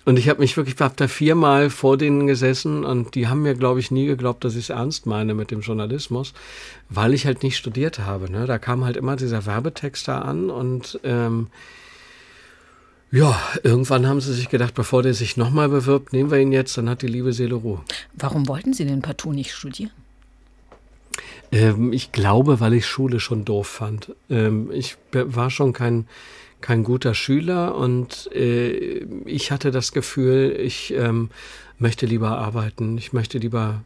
[0.06, 3.54] Und ich habe mich wirklich, habe da viermal vor denen gesessen und die haben mir,
[3.54, 6.34] glaube ich, nie geglaubt, dass ich es ernst meine mit dem Journalismus,
[6.90, 8.32] weil ich halt nicht studiert habe.
[8.32, 8.48] Ne?
[8.48, 11.48] Da kam halt immer dieser Werbetext da an und ähm,
[13.12, 16.78] ja, irgendwann haben sie sich gedacht, bevor der sich nochmal bewirbt, nehmen wir ihn jetzt,
[16.78, 17.82] dann hat die liebe Seele Ruhe.
[18.14, 19.92] Warum wollten Sie denn partout nicht studieren?
[21.52, 24.14] Ähm, ich glaube, weil ich Schule schon doof fand.
[24.30, 26.08] Ähm, ich war schon kein,
[26.62, 31.30] kein guter Schüler und äh, ich hatte das Gefühl, ich ähm,
[31.80, 33.82] möchte lieber arbeiten, ich möchte lieber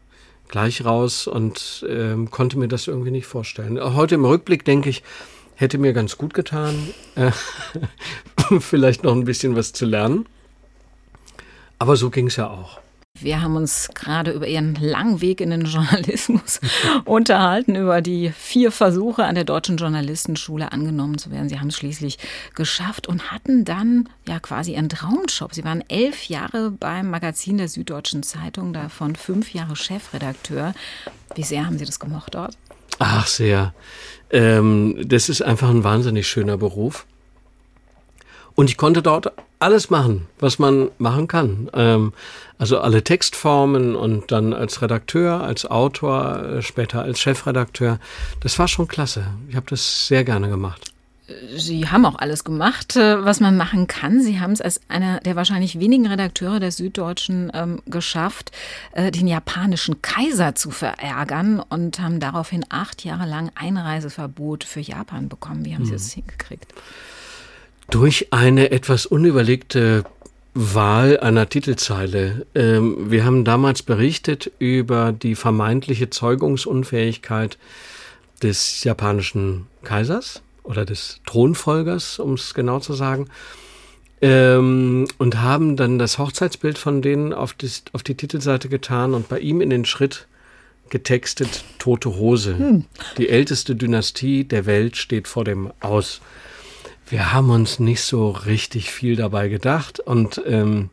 [0.49, 3.79] gleich raus und ähm, konnte mir das irgendwie nicht vorstellen.
[3.95, 5.01] Heute im Rückblick denke ich,
[5.55, 6.75] hätte mir ganz gut getan,
[7.15, 7.31] äh,
[8.59, 10.25] vielleicht noch ein bisschen was zu lernen.
[11.79, 12.79] Aber so ging es ja auch.
[13.19, 16.59] Wir haben uns gerade über Ihren langen Weg in den Journalismus
[17.05, 21.47] unterhalten, über die vier Versuche an der Deutschen Journalistenschule angenommen zu werden.
[21.47, 22.17] Sie haben es schließlich
[22.55, 25.53] geschafft und hatten dann ja quasi Ihren Traumjob.
[25.53, 30.73] Sie waren elf Jahre beim Magazin der Süddeutschen Zeitung, davon fünf Jahre Chefredakteur.
[31.35, 32.57] Wie sehr haben Sie das gemocht dort?
[32.97, 33.73] Ach, sehr.
[34.31, 37.05] Ähm, das ist einfach ein wahnsinnig schöner Beruf.
[38.55, 41.69] Und ich konnte dort alles machen, was man machen kann.
[41.73, 42.13] Ähm,
[42.57, 47.99] also alle Textformen und dann als Redakteur, als Autor, äh, später als Chefredakteur.
[48.41, 49.25] Das war schon klasse.
[49.49, 50.93] Ich habe das sehr gerne gemacht.
[51.55, 54.21] Sie haben auch alles gemacht, äh, was man machen kann.
[54.21, 58.51] Sie haben es als einer der wahrscheinlich wenigen Redakteure der Süddeutschen ähm, geschafft,
[58.91, 65.29] äh, den japanischen Kaiser zu verärgern und haben daraufhin acht Jahre lang Einreiseverbot für Japan
[65.29, 65.63] bekommen.
[65.63, 65.97] Wie haben Sie hm.
[65.97, 66.73] das hingekriegt?
[67.89, 70.03] Durch eine etwas unüberlegte
[70.53, 72.45] Wahl einer Titelzeile.
[72.53, 77.57] Ähm, wir haben damals berichtet über die vermeintliche Zeugungsunfähigkeit
[78.41, 83.29] des japanischen Kaisers oder des Thronfolgers, um es genau zu sagen,
[84.21, 89.27] ähm, und haben dann das Hochzeitsbild von denen auf die, auf die Titelseite getan und
[89.27, 90.27] bei ihm in den Schritt
[90.89, 92.57] getextet Tote Hose.
[92.57, 92.85] Hm.
[93.17, 96.21] Die älteste Dynastie der Welt steht vor dem Aus.
[97.07, 100.89] Wir haben uns nicht so richtig viel dabei gedacht und ähm,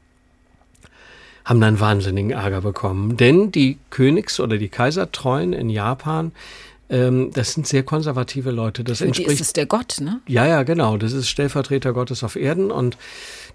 [1.44, 3.16] haben dann wahnsinnigen Ärger bekommen.
[3.16, 6.32] Denn die Königs- oder die Kaisertreuen in Japan,
[6.90, 8.84] ähm, das sind sehr konservative Leute.
[8.84, 10.20] Das Für entspricht, die ist es der Gott, ne?
[10.26, 10.96] Ja, ja, genau.
[10.96, 12.98] Das ist Stellvertreter Gottes auf Erden und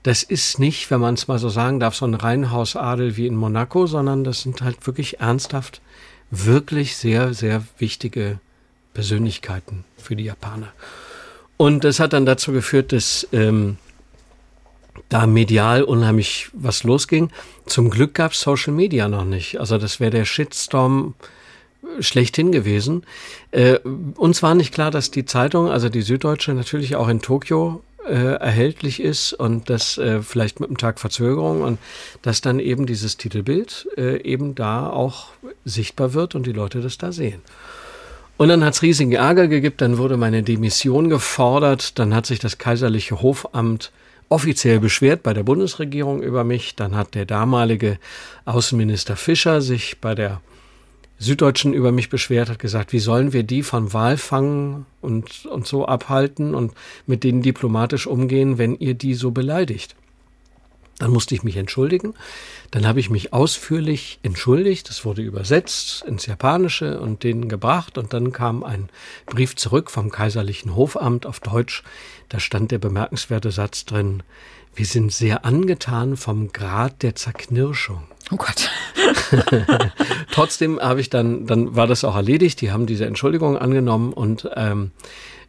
[0.03, 3.35] das ist nicht, wenn man es mal so sagen darf, so ein Reihenhausadel wie in
[3.35, 5.81] Monaco, sondern das sind halt wirklich ernsthaft,
[6.31, 8.39] wirklich sehr, sehr wichtige
[8.93, 10.71] Persönlichkeiten für die Japaner.
[11.57, 13.77] Und das hat dann dazu geführt, dass ähm,
[15.09, 17.29] da medial unheimlich was losging.
[17.65, 19.59] Zum Glück gab es Social Media noch nicht.
[19.59, 21.13] Also das wäre der Shitstorm
[21.99, 23.03] schlechthin gewesen.
[23.51, 23.79] Äh,
[24.15, 28.35] uns war nicht klar, dass die Zeitung, also die Süddeutsche, natürlich auch in Tokio äh,
[28.35, 31.79] erhältlich ist und das äh, vielleicht mit einem Tag Verzögerung und
[32.21, 35.29] dass dann eben dieses Titelbild äh, eben da auch
[35.63, 37.41] sichtbar wird und die Leute das da sehen.
[38.37, 42.39] Und dann hat es riesigen Ärger gegeben, dann wurde meine Demission gefordert, dann hat sich
[42.39, 43.91] das kaiserliche Hofamt
[44.27, 47.97] offiziell beschwert bei der Bundesregierung über mich, dann hat der damalige
[48.43, 50.41] Außenminister Fischer sich bei der
[51.17, 55.85] Süddeutschen über mich beschwert, hat gesagt, wie sollen wir die von Walfang und, und so
[55.85, 56.73] abhalten und
[57.05, 59.95] mit denen diplomatisch umgehen, wenn ihr die so beleidigt.
[60.99, 62.13] Dann musste ich mich entschuldigen.
[62.71, 64.87] Dann habe ich mich ausführlich entschuldigt.
[64.87, 67.97] Das wurde übersetzt ins Japanische und denen gebracht.
[67.97, 68.89] Und dann kam ein
[69.25, 71.83] Brief zurück vom Kaiserlichen Hofamt auf Deutsch.
[72.29, 74.23] Da stand der bemerkenswerte Satz drin,
[74.75, 78.03] wir sind sehr angetan vom Grad der Zerknirschung.
[78.31, 78.69] Oh Gott.
[80.31, 82.59] Trotzdem habe ich dann, dann war das auch erledigt.
[82.59, 84.91] Die haben diese Entschuldigung angenommen und ähm,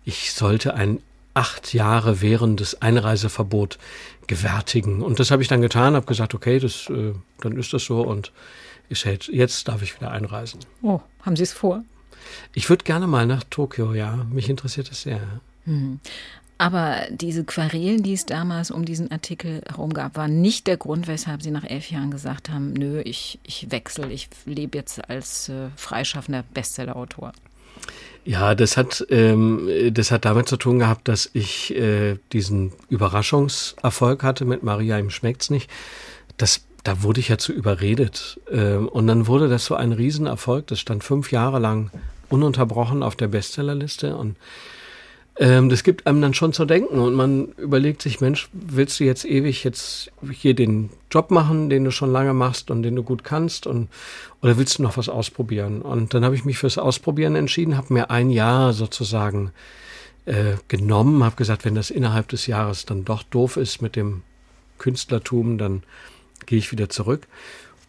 [0.04, 1.00] ich sollte ein
[1.34, 3.78] acht Jahre währendes Einreiseverbot
[4.26, 5.02] gewärtigen.
[5.02, 8.02] Und das habe ich dann getan, habe gesagt, okay, das, äh, dann ist das so
[8.02, 8.32] und
[8.88, 10.60] ich, jetzt darf ich wieder einreisen.
[10.82, 11.84] Oh, haben Sie es vor?
[12.54, 14.26] Ich würde gerne mal nach Tokio, ja.
[14.30, 15.20] Mich interessiert das sehr.
[15.64, 16.00] Hm.
[16.58, 21.06] Aber diese Querelen, die es damals um diesen Artikel herum gab, waren nicht der Grund,
[21.06, 25.50] weshalb Sie nach elf Jahren gesagt haben, nö, ich, ich wechsle, ich lebe jetzt als
[25.50, 27.32] äh, freischaffender Bestsellerautor.
[28.24, 34.24] Ja, das hat, ähm, das hat damit zu tun gehabt, dass ich äh, diesen Überraschungserfolg
[34.24, 35.70] hatte mit Maria, ihm schmeckt's nicht.
[36.36, 38.40] Das, da wurde ich ja zu überredet.
[38.50, 40.66] Ähm, und dann wurde das so ein Riesenerfolg.
[40.66, 41.92] Das stand fünf Jahre lang
[42.28, 44.36] ununterbrochen auf der Bestsellerliste und
[45.38, 49.04] ähm, das gibt einem dann schon zu denken und man überlegt sich, Mensch, willst du
[49.04, 53.02] jetzt ewig jetzt hier den Job machen, den du schon lange machst und den du
[53.02, 53.88] gut kannst und
[54.40, 55.82] oder willst du noch was ausprobieren?
[55.82, 59.52] Und dann habe ich mich fürs Ausprobieren entschieden, habe mir ein Jahr sozusagen
[60.24, 64.22] äh, genommen, habe gesagt, wenn das innerhalb des Jahres dann doch doof ist mit dem
[64.78, 65.82] Künstlertum, dann
[66.46, 67.26] gehe ich wieder zurück.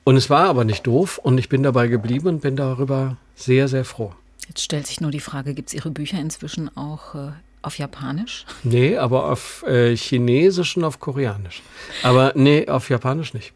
[0.04, 3.68] Und es war aber nicht doof und ich bin dabei geblieben und bin darüber sehr,
[3.68, 4.14] sehr froh.
[4.48, 7.32] Jetzt stellt sich nur die Frage, gibt es Ihre Bücher inzwischen auch äh,
[7.62, 8.46] auf Japanisch?
[8.64, 11.62] Nee, aber auf äh, Chinesisch und auf Koreanisch.
[12.04, 13.54] Aber nee, auf Japanisch nicht.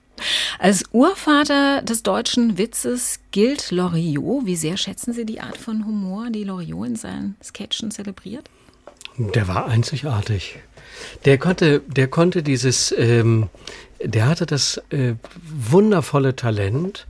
[0.59, 4.45] Als Urvater des deutschen Witzes gilt Loriot.
[4.45, 8.49] Wie sehr schätzen Sie die Art von Humor, die Loriot in seinen Sketchen zelebriert?
[9.17, 10.59] Der war einzigartig.
[11.25, 13.49] Der konnte, der konnte dieses, ähm,
[14.03, 17.07] der hatte das äh, wundervolle Talent,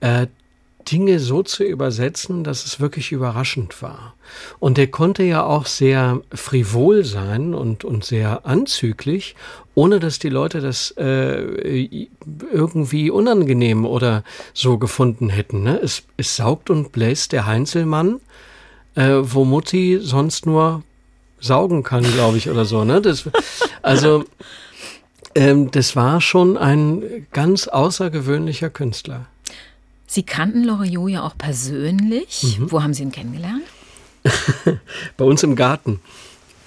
[0.00, 0.26] äh,
[0.90, 4.14] Dinge so zu übersetzen, dass es wirklich überraschend war.
[4.58, 9.34] Und er konnte ja auch sehr frivol sein und, und sehr anzüglich,
[9.74, 12.06] ohne dass die Leute das äh,
[12.52, 15.62] irgendwie unangenehm oder so gefunden hätten.
[15.62, 15.80] Ne?
[15.82, 18.20] Es, es saugt und bläst der Heinzelmann,
[18.94, 20.82] äh, wo Mutti sonst nur
[21.40, 22.84] saugen kann, glaube ich, oder so.
[22.84, 23.00] Ne?
[23.00, 23.28] Das,
[23.82, 24.24] also
[25.34, 29.26] ähm, das war schon ein ganz außergewöhnlicher Künstler.
[30.14, 32.56] Sie kannten Loriot ja auch persönlich.
[32.56, 32.70] Mhm.
[32.70, 33.64] Wo haben Sie ihn kennengelernt?
[35.16, 35.98] Bei uns im Garten.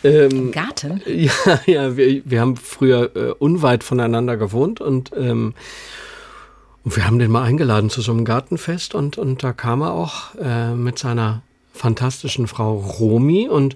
[0.04, 1.02] Ähm, Im Garten?
[1.08, 1.32] Ja,
[1.66, 5.54] ja wir, wir haben früher äh, unweit voneinander gewohnt und, ähm,
[6.84, 9.94] und wir haben den mal eingeladen zu so einem Gartenfest und, und da kam er
[9.94, 11.42] auch äh, mit seiner
[11.78, 13.76] fantastischen Frau Romi und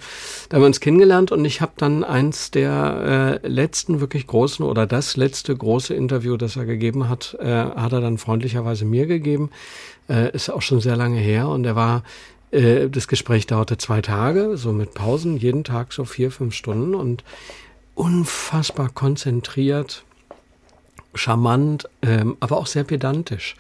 [0.49, 4.65] da haben wir uns kennengelernt und ich habe dann eins der äh, letzten wirklich großen
[4.65, 9.05] oder das letzte große Interview, das er gegeben hat, äh, hat er dann freundlicherweise mir
[9.05, 9.49] gegeben.
[10.09, 12.03] Äh, ist auch schon sehr lange her und er war
[12.51, 16.95] äh, das Gespräch dauerte zwei Tage, so mit Pausen, jeden Tag so vier, fünf Stunden
[16.95, 17.23] und
[17.95, 20.03] unfassbar konzentriert,
[21.13, 23.55] charmant, ähm, aber auch sehr pedantisch.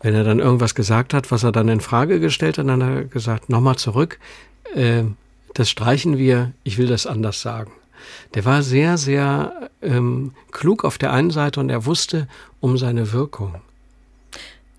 [0.00, 2.90] Wenn er dann irgendwas gesagt hat, was er dann in Frage gestellt hat, dann hat
[2.90, 4.18] er gesagt, nochmal zurück,
[4.74, 5.04] äh,
[5.54, 7.72] das streichen wir, ich will das anders sagen.
[8.34, 12.28] Der war sehr, sehr ähm, klug auf der einen Seite und er wusste
[12.60, 13.54] um seine Wirkung.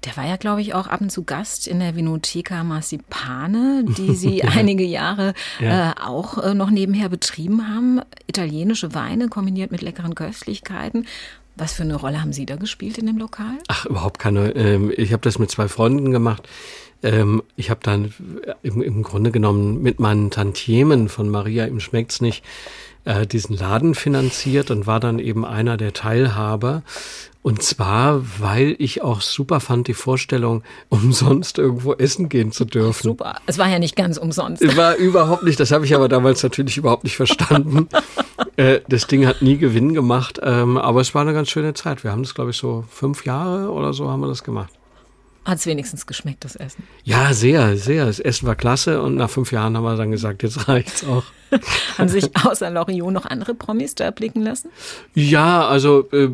[0.06, 4.16] Der war ja, glaube ich, auch ab und zu Gast in der Vinoteca Marcipane, die
[4.16, 4.50] Sie ja.
[4.50, 5.92] einige Jahre ja.
[5.92, 8.00] äh, auch äh, noch nebenher betrieben haben.
[8.28, 11.08] Italienische Weine kombiniert mit leckeren Köstlichkeiten.
[11.58, 13.58] Was für eine Rolle haben Sie da gespielt in dem Lokal?
[13.68, 14.56] Ach, überhaupt keine.
[14.56, 16.48] Ähm, ich habe das mit zwei Freunden gemacht.
[17.02, 18.14] Ähm, ich habe dann
[18.62, 22.44] im, im Grunde genommen mit meinen Tantiemen von Maria im Schmeckt's nicht
[23.06, 26.84] äh, diesen Laden finanziert und war dann eben einer der Teilhaber.
[27.42, 33.04] Und zwar, weil ich auch super fand, die Vorstellung, umsonst irgendwo essen gehen zu dürfen.
[33.04, 33.38] Super.
[33.46, 34.62] Es war ja nicht ganz umsonst.
[34.62, 37.88] Es war überhaupt nicht, das habe ich aber damals natürlich überhaupt nicht verstanden.
[38.58, 42.04] äh, das Ding hat nie Gewinn gemacht, ähm, aber es war eine ganz schöne Zeit.
[42.04, 44.74] Wir haben das, glaube ich, so fünf Jahre oder so haben wir das gemacht.
[45.48, 46.84] Hat es wenigstens geschmeckt, das Essen?
[47.06, 48.06] Ja, sehr, sehr.
[48.06, 51.24] Das Essen war klasse und nach fünf Jahren haben wir dann gesagt, jetzt reicht's auch.
[51.98, 54.72] haben sich außer Loriot noch andere Promis da erblicken lassen?
[55.14, 56.28] Ja, also äh,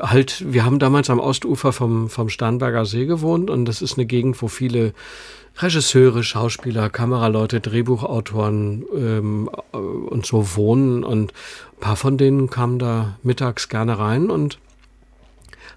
[0.00, 4.06] halt, wir haben damals am Ostufer vom, vom Starnberger See gewohnt und das ist eine
[4.06, 4.94] Gegend, wo viele
[5.58, 11.34] Regisseure, Schauspieler, Kameraleute, Drehbuchautoren ähm, äh, und so wohnen und
[11.74, 14.58] ein paar von denen kamen da mittags gerne rein und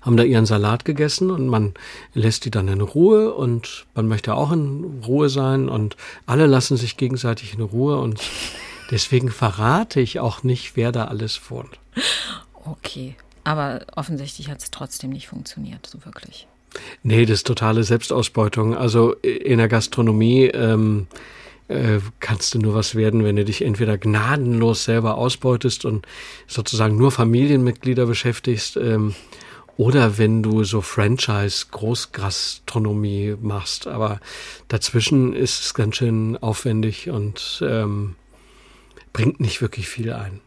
[0.02, 1.74] haben da ihren Salat gegessen und man
[2.14, 6.78] lässt die dann in Ruhe und man möchte auch in Ruhe sein und alle lassen
[6.78, 8.22] sich gegenseitig in Ruhe und
[8.92, 11.80] deswegen verrate ich auch nicht, wer da alles wohnt.
[12.54, 16.48] Okay, aber offensichtlich hat es trotzdem nicht funktioniert, so wirklich.
[17.04, 18.76] Nee, das ist totale Selbstausbeutung.
[18.76, 21.08] Also in der Gastronomie ähm,
[21.68, 26.06] äh, kannst du nur was werden, wenn du dich entweder gnadenlos selber ausbeutest und
[26.48, 28.78] sozusagen nur Familienmitglieder beschäftigst.
[28.78, 29.16] Ähm,
[29.80, 33.88] oder wenn du so Franchise-Großgastronomie machst.
[33.88, 34.20] Aber
[34.68, 38.16] dazwischen ist es ganz schön aufwendig und ähm,
[39.14, 40.42] bringt nicht wirklich viel ein.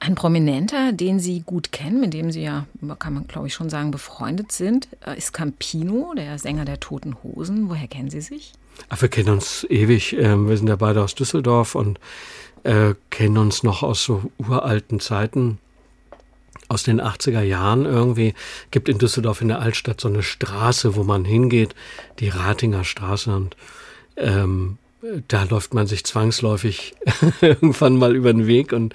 [0.00, 2.64] Ein Prominenter, den Sie gut kennen, mit dem Sie ja,
[2.98, 7.22] kann man glaube ich schon sagen, befreundet sind, äh, ist Campino, der Sänger der Toten
[7.22, 7.68] Hosen.
[7.68, 8.54] Woher kennen Sie sich?
[8.88, 10.14] Ach, wir kennen uns ewig.
[10.14, 12.00] Ähm, wir sind ja beide aus Düsseldorf und
[12.62, 15.58] äh, kennen uns noch aus so uralten Zeiten
[16.68, 18.34] aus den 80er Jahren irgendwie.
[18.70, 21.74] Gibt in Düsseldorf in der Altstadt so eine Straße, wo man hingeht,
[22.20, 23.56] die Ratinger Straße und
[24.16, 24.78] ähm,
[25.28, 26.94] da läuft man sich zwangsläufig
[27.40, 28.94] irgendwann mal über den Weg und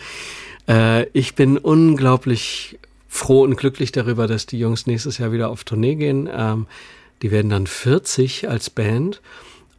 [0.68, 5.64] äh, ich bin unglaublich froh und glücklich darüber, dass die Jungs nächstes Jahr wieder auf
[5.64, 6.30] Tournee gehen.
[6.32, 6.68] Ähm,
[7.22, 9.22] die werden dann 40 als Band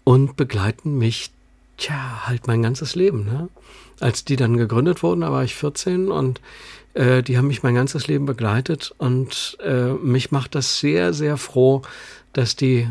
[0.04, 1.30] und begleiten mich,
[1.76, 3.24] tja, halt mein ganzes Leben.
[3.24, 3.48] Ne?
[4.00, 6.40] Als die dann gegründet wurden, da war ich 14 und
[6.94, 11.36] äh, die haben mich mein ganzes Leben begleitet und äh, mich macht das sehr, sehr
[11.36, 11.82] froh,
[12.32, 12.88] dass die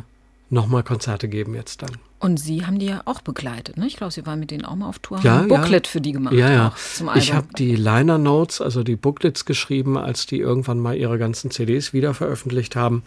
[0.50, 1.92] nochmal Konzerte geben jetzt dann.
[2.20, 3.86] Und Sie haben die ja auch begleitet, ne?
[3.86, 5.92] Ich glaube, Sie waren mit denen auch mal auf Tour, ja, haben ein Booklet ja.
[5.92, 6.34] für die gemacht.
[6.34, 6.74] Ja, ja.
[7.16, 11.52] Ich habe die Liner Notes, also die Booklets geschrieben, als die irgendwann mal ihre ganzen
[11.52, 13.04] CDs wieder veröffentlicht haben.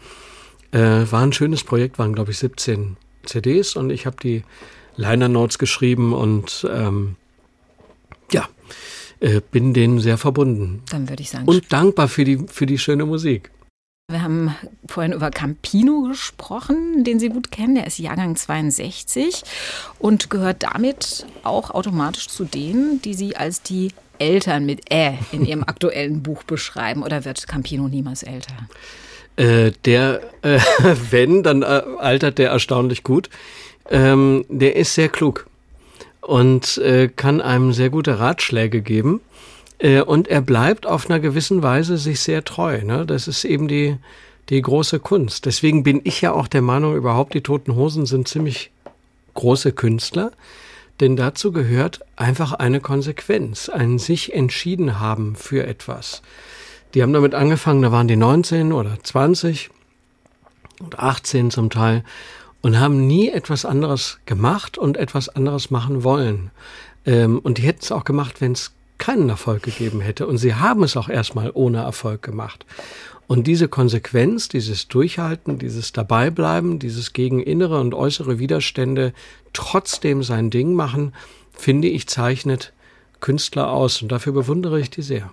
[0.71, 4.45] Äh, war ein schönes Projekt, waren glaube ich 17 CDs und ich habe die
[4.97, 7.17] Liner Notes geschrieben und ähm,
[8.33, 8.49] ja,
[9.21, 10.83] äh, bin denen sehr verbunden.
[10.91, 11.47] Dann würde ich sagen.
[11.47, 13.51] Und dankbar für die, für die schöne Musik.
[14.09, 14.55] Wir haben
[14.89, 17.75] vorhin über Campino gesprochen, den Sie gut kennen.
[17.75, 19.43] Der ist Jahrgang 62
[19.99, 25.45] und gehört damit auch automatisch zu denen, die Sie als die Eltern mit Ä in
[25.45, 27.03] Ihrem aktuellen Buch beschreiben.
[27.03, 28.55] Oder wird Campino niemals älter?
[29.35, 30.61] Äh, der, äh,
[31.11, 33.29] wenn, dann äh, altert der erstaunlich gut.
[33.91, 35.47] Ähm, der ist sehr klug
[36.27, 39.21] und äh, kann einem sehr gute Ratschläge geben.
[39.79, 42.83] Äh, und er bleibt auf einer gewissen Weise sich sehr treu.
[42.83, 43.07] Ne?
[43.07, 43.97] Das ist eben die,
[44.49, 45.47] die große Kunst.
[45.47, 48.73] Deswegen bin ich ja auch der Meinung, überhaupt die Toten Hosen sind ziemlich
[49.35, 50.33] große Künstler.
[50.99, 56.23] Denn dazu gehört einfach eine Konsequenz, ein sich entschieden haben für etwas.
[56.95, 59.71] Die haben damit angefangen, da waren die 19 oder 20
[60.81, 62.03] und 18 zum Teil
[62.63, 66.51] und haben nie etwas anderes gemacht und etwas anderes machen wollen.
[67.05, 70.27] Ähm, und die hätten es auch gemacht, wenn es keinen Erfolg gegeben hätte.
[70.27, 72.65] Und sie haben es auch erstmal ohne Erfolg gemacht.
[73.27, 79.13] Und diese Konsequenz, dieses Durchhalten, dieses Dabeibleiben, dieses gegen innere und äußere Widerstände
[79.53, 81.13] trotzdem sein Ding machen,
[81.53, 82.73] finde ich, zeichnet
[83.21, 84.01] Künstler aus.
[84.01, 85.33] Und dafür bewundere ich die sehr.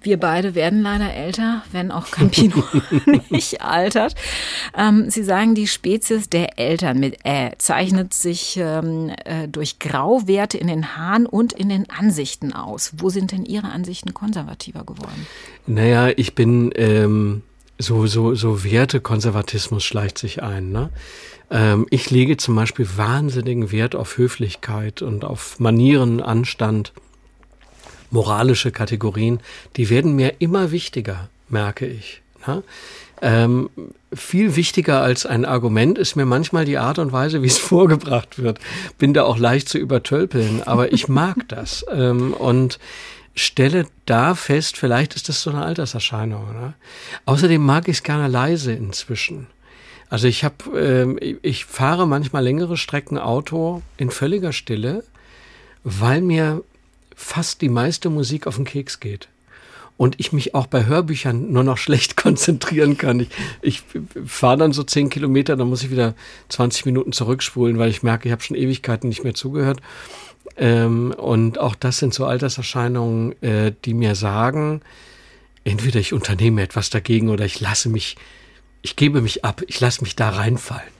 [0.00, 2.62] Wir beide werden leider älter, wenn auch Campino
[3.30, 4.14] nicht altert.
[4.76, 10.56] Ähm, Sie sagen, die Spezies der Eltern mit Ä zeichnet sich ähm, äh, durch Grauwerte
[10.58, 12.92] in den Haaren und in den Ansichten aus.
[12.98, 15.26] Wo sind denn Ihre Ansichten konservativer geworden?
[15.66, 17.42] Naja, ich bin ähm,
[17.78, 20.70] so, so, so Wertekonservatismus schleicht sich ein.
[20.70, 20.90] Ne?
[21.50, 26.92] Ähm, ich lege zum Beispiel wahnsinnigen Wert auf Höflichkeit und auf Manieren, Anstand
[28.10, 29.40] moralische Kategorien,
[29.76, 32.22] die werden mir immer wichtiger, merke ich.
[32.46, 32.62] Ja?
[33.20, 33.70] Ähm,
[34.12, 38.38] viel wichtiger als ein Argument ist mir manchmal die Art und Weise, wie es vorgebracht
[38.38, 38.58] wird.
[38.98, 41.84] Bin da auch leicht zu übertölpeln, aber ich mag das.
[41.90, 42.78] Ähm, und
[43.34, 46.52] stelle da fest, vielleicht ist das so eine Alterserscheinung.
[46.52, 46.74] Ne?
[47.24, 49.46] Außerdem mag ich es gerne leise inzwischen.
[50.10, 55.04] Also ich habe, äh, ich fahre manchmal längere Strecken Auto in völliger Stille,
[55.84, 56.62] weil mir
[57.18, 59.28] fast die meiste Musik auf den Keks geht
[59.96, 63.20] und ich mich auch bei Hörbüchern nur noch schlecht konzentrieren kann.
[63.20, 63.28] Ich,
[63.60, 63.82] ich
[64.24, 66.14] fahre dann so zehn Kilometer, dann muss ich wieder
[66.48, 69.80] 20 Minuten zurückspulen, weil ich merke, ich habe schon Ewigkeiten nicht mehr zugehört.
[70.56, 74.80] Ähm, und auch das sind so Alterserscheinungen, äh, die mir sagen,
[75.64, 78.16] entweder ich unternehme etwas dagegen oder ich lasse mich,
[78.82, 80.97] ich gebe mich ab, ich lasse mich da reinfallen.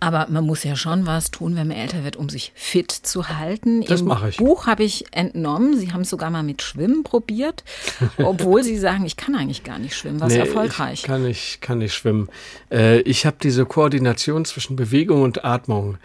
[0.00, 3.28] Aber man muss ja schon was tun, wenn man älter wird, um sich fit zu
[3.28, 3.84] halten.
[3.84, 4.36] Das mache ich.
[4.36, 5.76] Buch habe ich entnommen.
[5.76, 7.64] Sie haben es sogar mal mit Schwimmen probiert,
[8.18, 10.20] obwohl Sie sagen, ich kann eigentlich gar nicht schwimmen.
[10.20, 11.00] Was nee, erfolgreich?
[11.00, 12.28] Ich kann nicht, kann nicht schwimmen.
[12.70, 15.98] Äh, ich habe diese Koordination zwischen Bewegung und Atmung.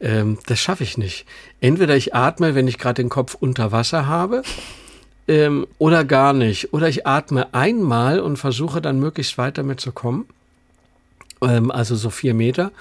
[0.00, 1.26] Ähm, das schaffe ich nicht.
[1.60, 4.42] Entweder ich atme, wenn ich gerade den Kopf unter Wasser habe.
[5.26, 6.72] Ähm, oder gar nicht.
[6.72, 10.26] Oder ich atme einmal und versuche dann möglichst weit damit zu kommen.
[11.42, 12.72] Ähm, also so vier Meter.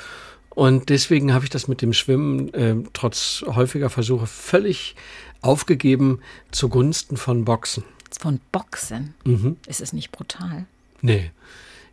[0.58, 4.96] Und deswegen habe ich das mit dem Schwimmen äh, trotz häufiger Versuche völlig
[5.44, 7.84] aufgegeben zugunsten von Boxen.
[8.20, 9.14] Von Boxen?
[9.24, 9.58] Mhm.
[9.68, 10.66] Ist es nicht brutal?
[11.04, 11.30] Nee.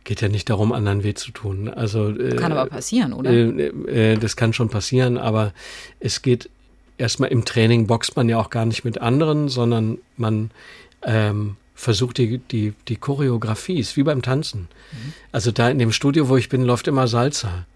[0.03, 1.69] Geht ja nicht darum, anderen weh zu tun.
[1.69, 3.29] Also, äh, kann aber passieren, oder?
[3.29, 5.53] Äh, äh, das kann schon passieren, aber
[5.99, 6.49] es geht
[6.97, 10.49] erstmal im Training boxt man ja auch gar nicht mit anderen, sondern man
[11.03, 14.61] ähm, versucht die, die, die Choreografie, ist wie beim Tanzen.
[14.91, 15.13] Mhm.
[15.31, 17.67] Also da in dem Studio, wo ich bin, läuft immer Salsa.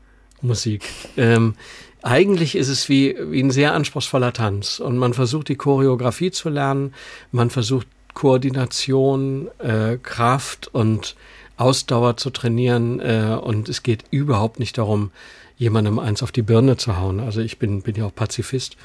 [0.42, 0.84] Musik.
[1.18, 1.56] Ähm,
[2.02, 6.50] eigentlich ist es wie, wie ein sehr anspruchsvoller Tanz und man versucht die Choreografie zu
[6.50, 6.94] lernen,
[7.32, 11.16] man versucht Koordination, äh, Kraft und
[11.58, 15.12] Ausdauer zu trainieren äh, und es geht überhaupt nicht darum,
[15.58, 17.20] jemandem eins auf die Birne zu hauen.
[17.20, 18.78] Also ich bin, bin ja auch Pazifist.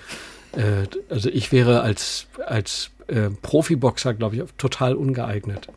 [0.52, 5.68] Äh, also ich wäre als, als äh, Profiboxer, glaube ich, total ungeeignet.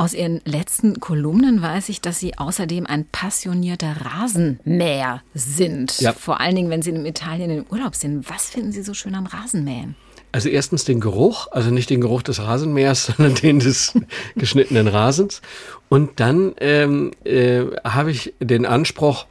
[0.00, 6.00] Aus Ihren letzten Kolumnen weiß ich, dass Sie außerdem ein passionierter Rasenmäher sind.
[6.00, 6.14] Ja.
[6.14, 8.30] Vor allen Dingen, wenn Sie in Italien im Urlaub sind.
[8.30, 9.96] Was finden Sie so schön am Rasenmähen?
[10.32, 13.92] Also erstens den Geruch, also nicht den Geruch des Rasenmähers, sondern den des
[14.36, 15.42] geschnittenen Rasens.
[15.90, 19.26] Und dann ähm, äh, habe ich den Anspruch,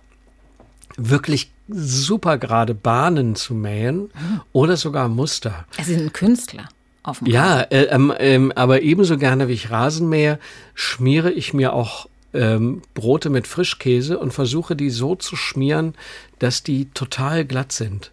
[0.97, 4.41] wirklich super gerade Bahnen zu mähen mhm.
[4.51, 5.65] oder sogar Muster.
[5.78, 6.70] Sie sind ein Künstler
[7.04, 10.39] auf dem Ja, äh, ähm, ähm, aber ebenso gerne wie ich Rasenmäher
[10.74, 15.95] schmiere ich mir auch ähm, Brote mit Frischkäse und versuche die so zu schmieren,
[16.39, 18.12] dass die total glatt sind.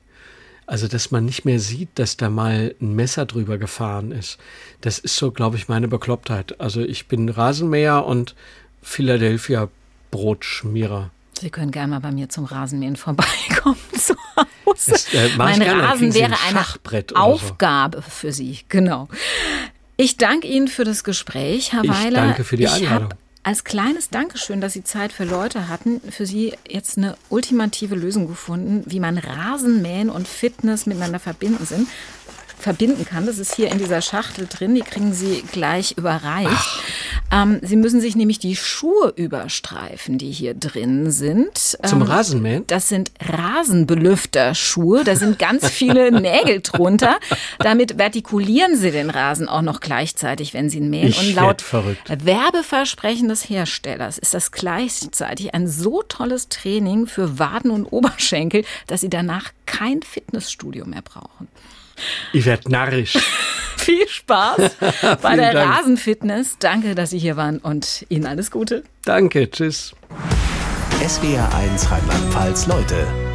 [0.67, 4.39] Also, dass man nicht mehr sieht, dass da mal ein Messer drüber gefahren ist.
[4.81, 6.61] Das ist so, glaube ich, meine Beklopptheit.
[6.61, 8.35] Also, ich bin Rasenmäher und
[8.83, 9.69] Philadelphia
[10.11, 11.11] Brotschmierer.
[11.41, 14.49] Sie können gerne mal bei mir zum Rasenmähen vorbeikommen zu Hause.
[14.87, 16.65] Das, äh, mein Rasen wäre eine
[17.15, 18.11] Aufgabe so.
[18.11, 19.09] für Sie, genau.
[19.97, 22.21] Ich danke Ihnen für das Gespräch, Herr ich Weiler.
[22.21, 23.11] Danke für die Einladung.
[23.43, 28.27] Als kleines Dankeschön, dass Sie Zeit für Leute hatten, für Sie jetzt eine ultimative Lösung
[28.27, 31.87] gefunden, wie man Rasenmähen und Fitness miteinander verbinden sind
[32.59, 33.27] verbinden kann.
[33.27, 34.75] Das ist hier in dieser Schachtel drin.
[34.75, 36.83] Die kriegen Sie gleich überreicht.
[37.33, 41.57] Ähm, Sie müssen sich nämlich die Schuhe überstreifen, die hier drin sind.
[41.57, 42.67] Zum ähm, Rasenmähen?
[42.67, 45.05] Das sind Rasenbelüfterschuhe.
[45.05, 47.19] Da sind ganz viele Nägel drunter.
[47.59, 51.09] Damit vertikulieren Sie den Rasen auch noch gleichzeitig, wenn Sie ihn mähen.
[51.09, 52.11] Ich Und laut verrückt.
[52.25, 59.01] Werbeversprechen des Herstellers ist das gleichzeitig ein so tolles Training für Waden und Oberschenkel, dass
[59.01, 61.49] Sie danach kein Fitnessstudio mehr brauchen.
[62.33, 63.19] Ich werde narrisch.
[63.77, 64.77] Viel Spaß
[65.23, 65.79] bei der Dank.
[65.79, 66.57] Rasenfitness.
[66.59, 68.83] Danke, dass Sie hier waren und Ihnen alles Gute.
[69.05, 69.95] Danke, tschüss.
[71.07, 73.26] SWR 1 Rheinland-Pfalz, Leute.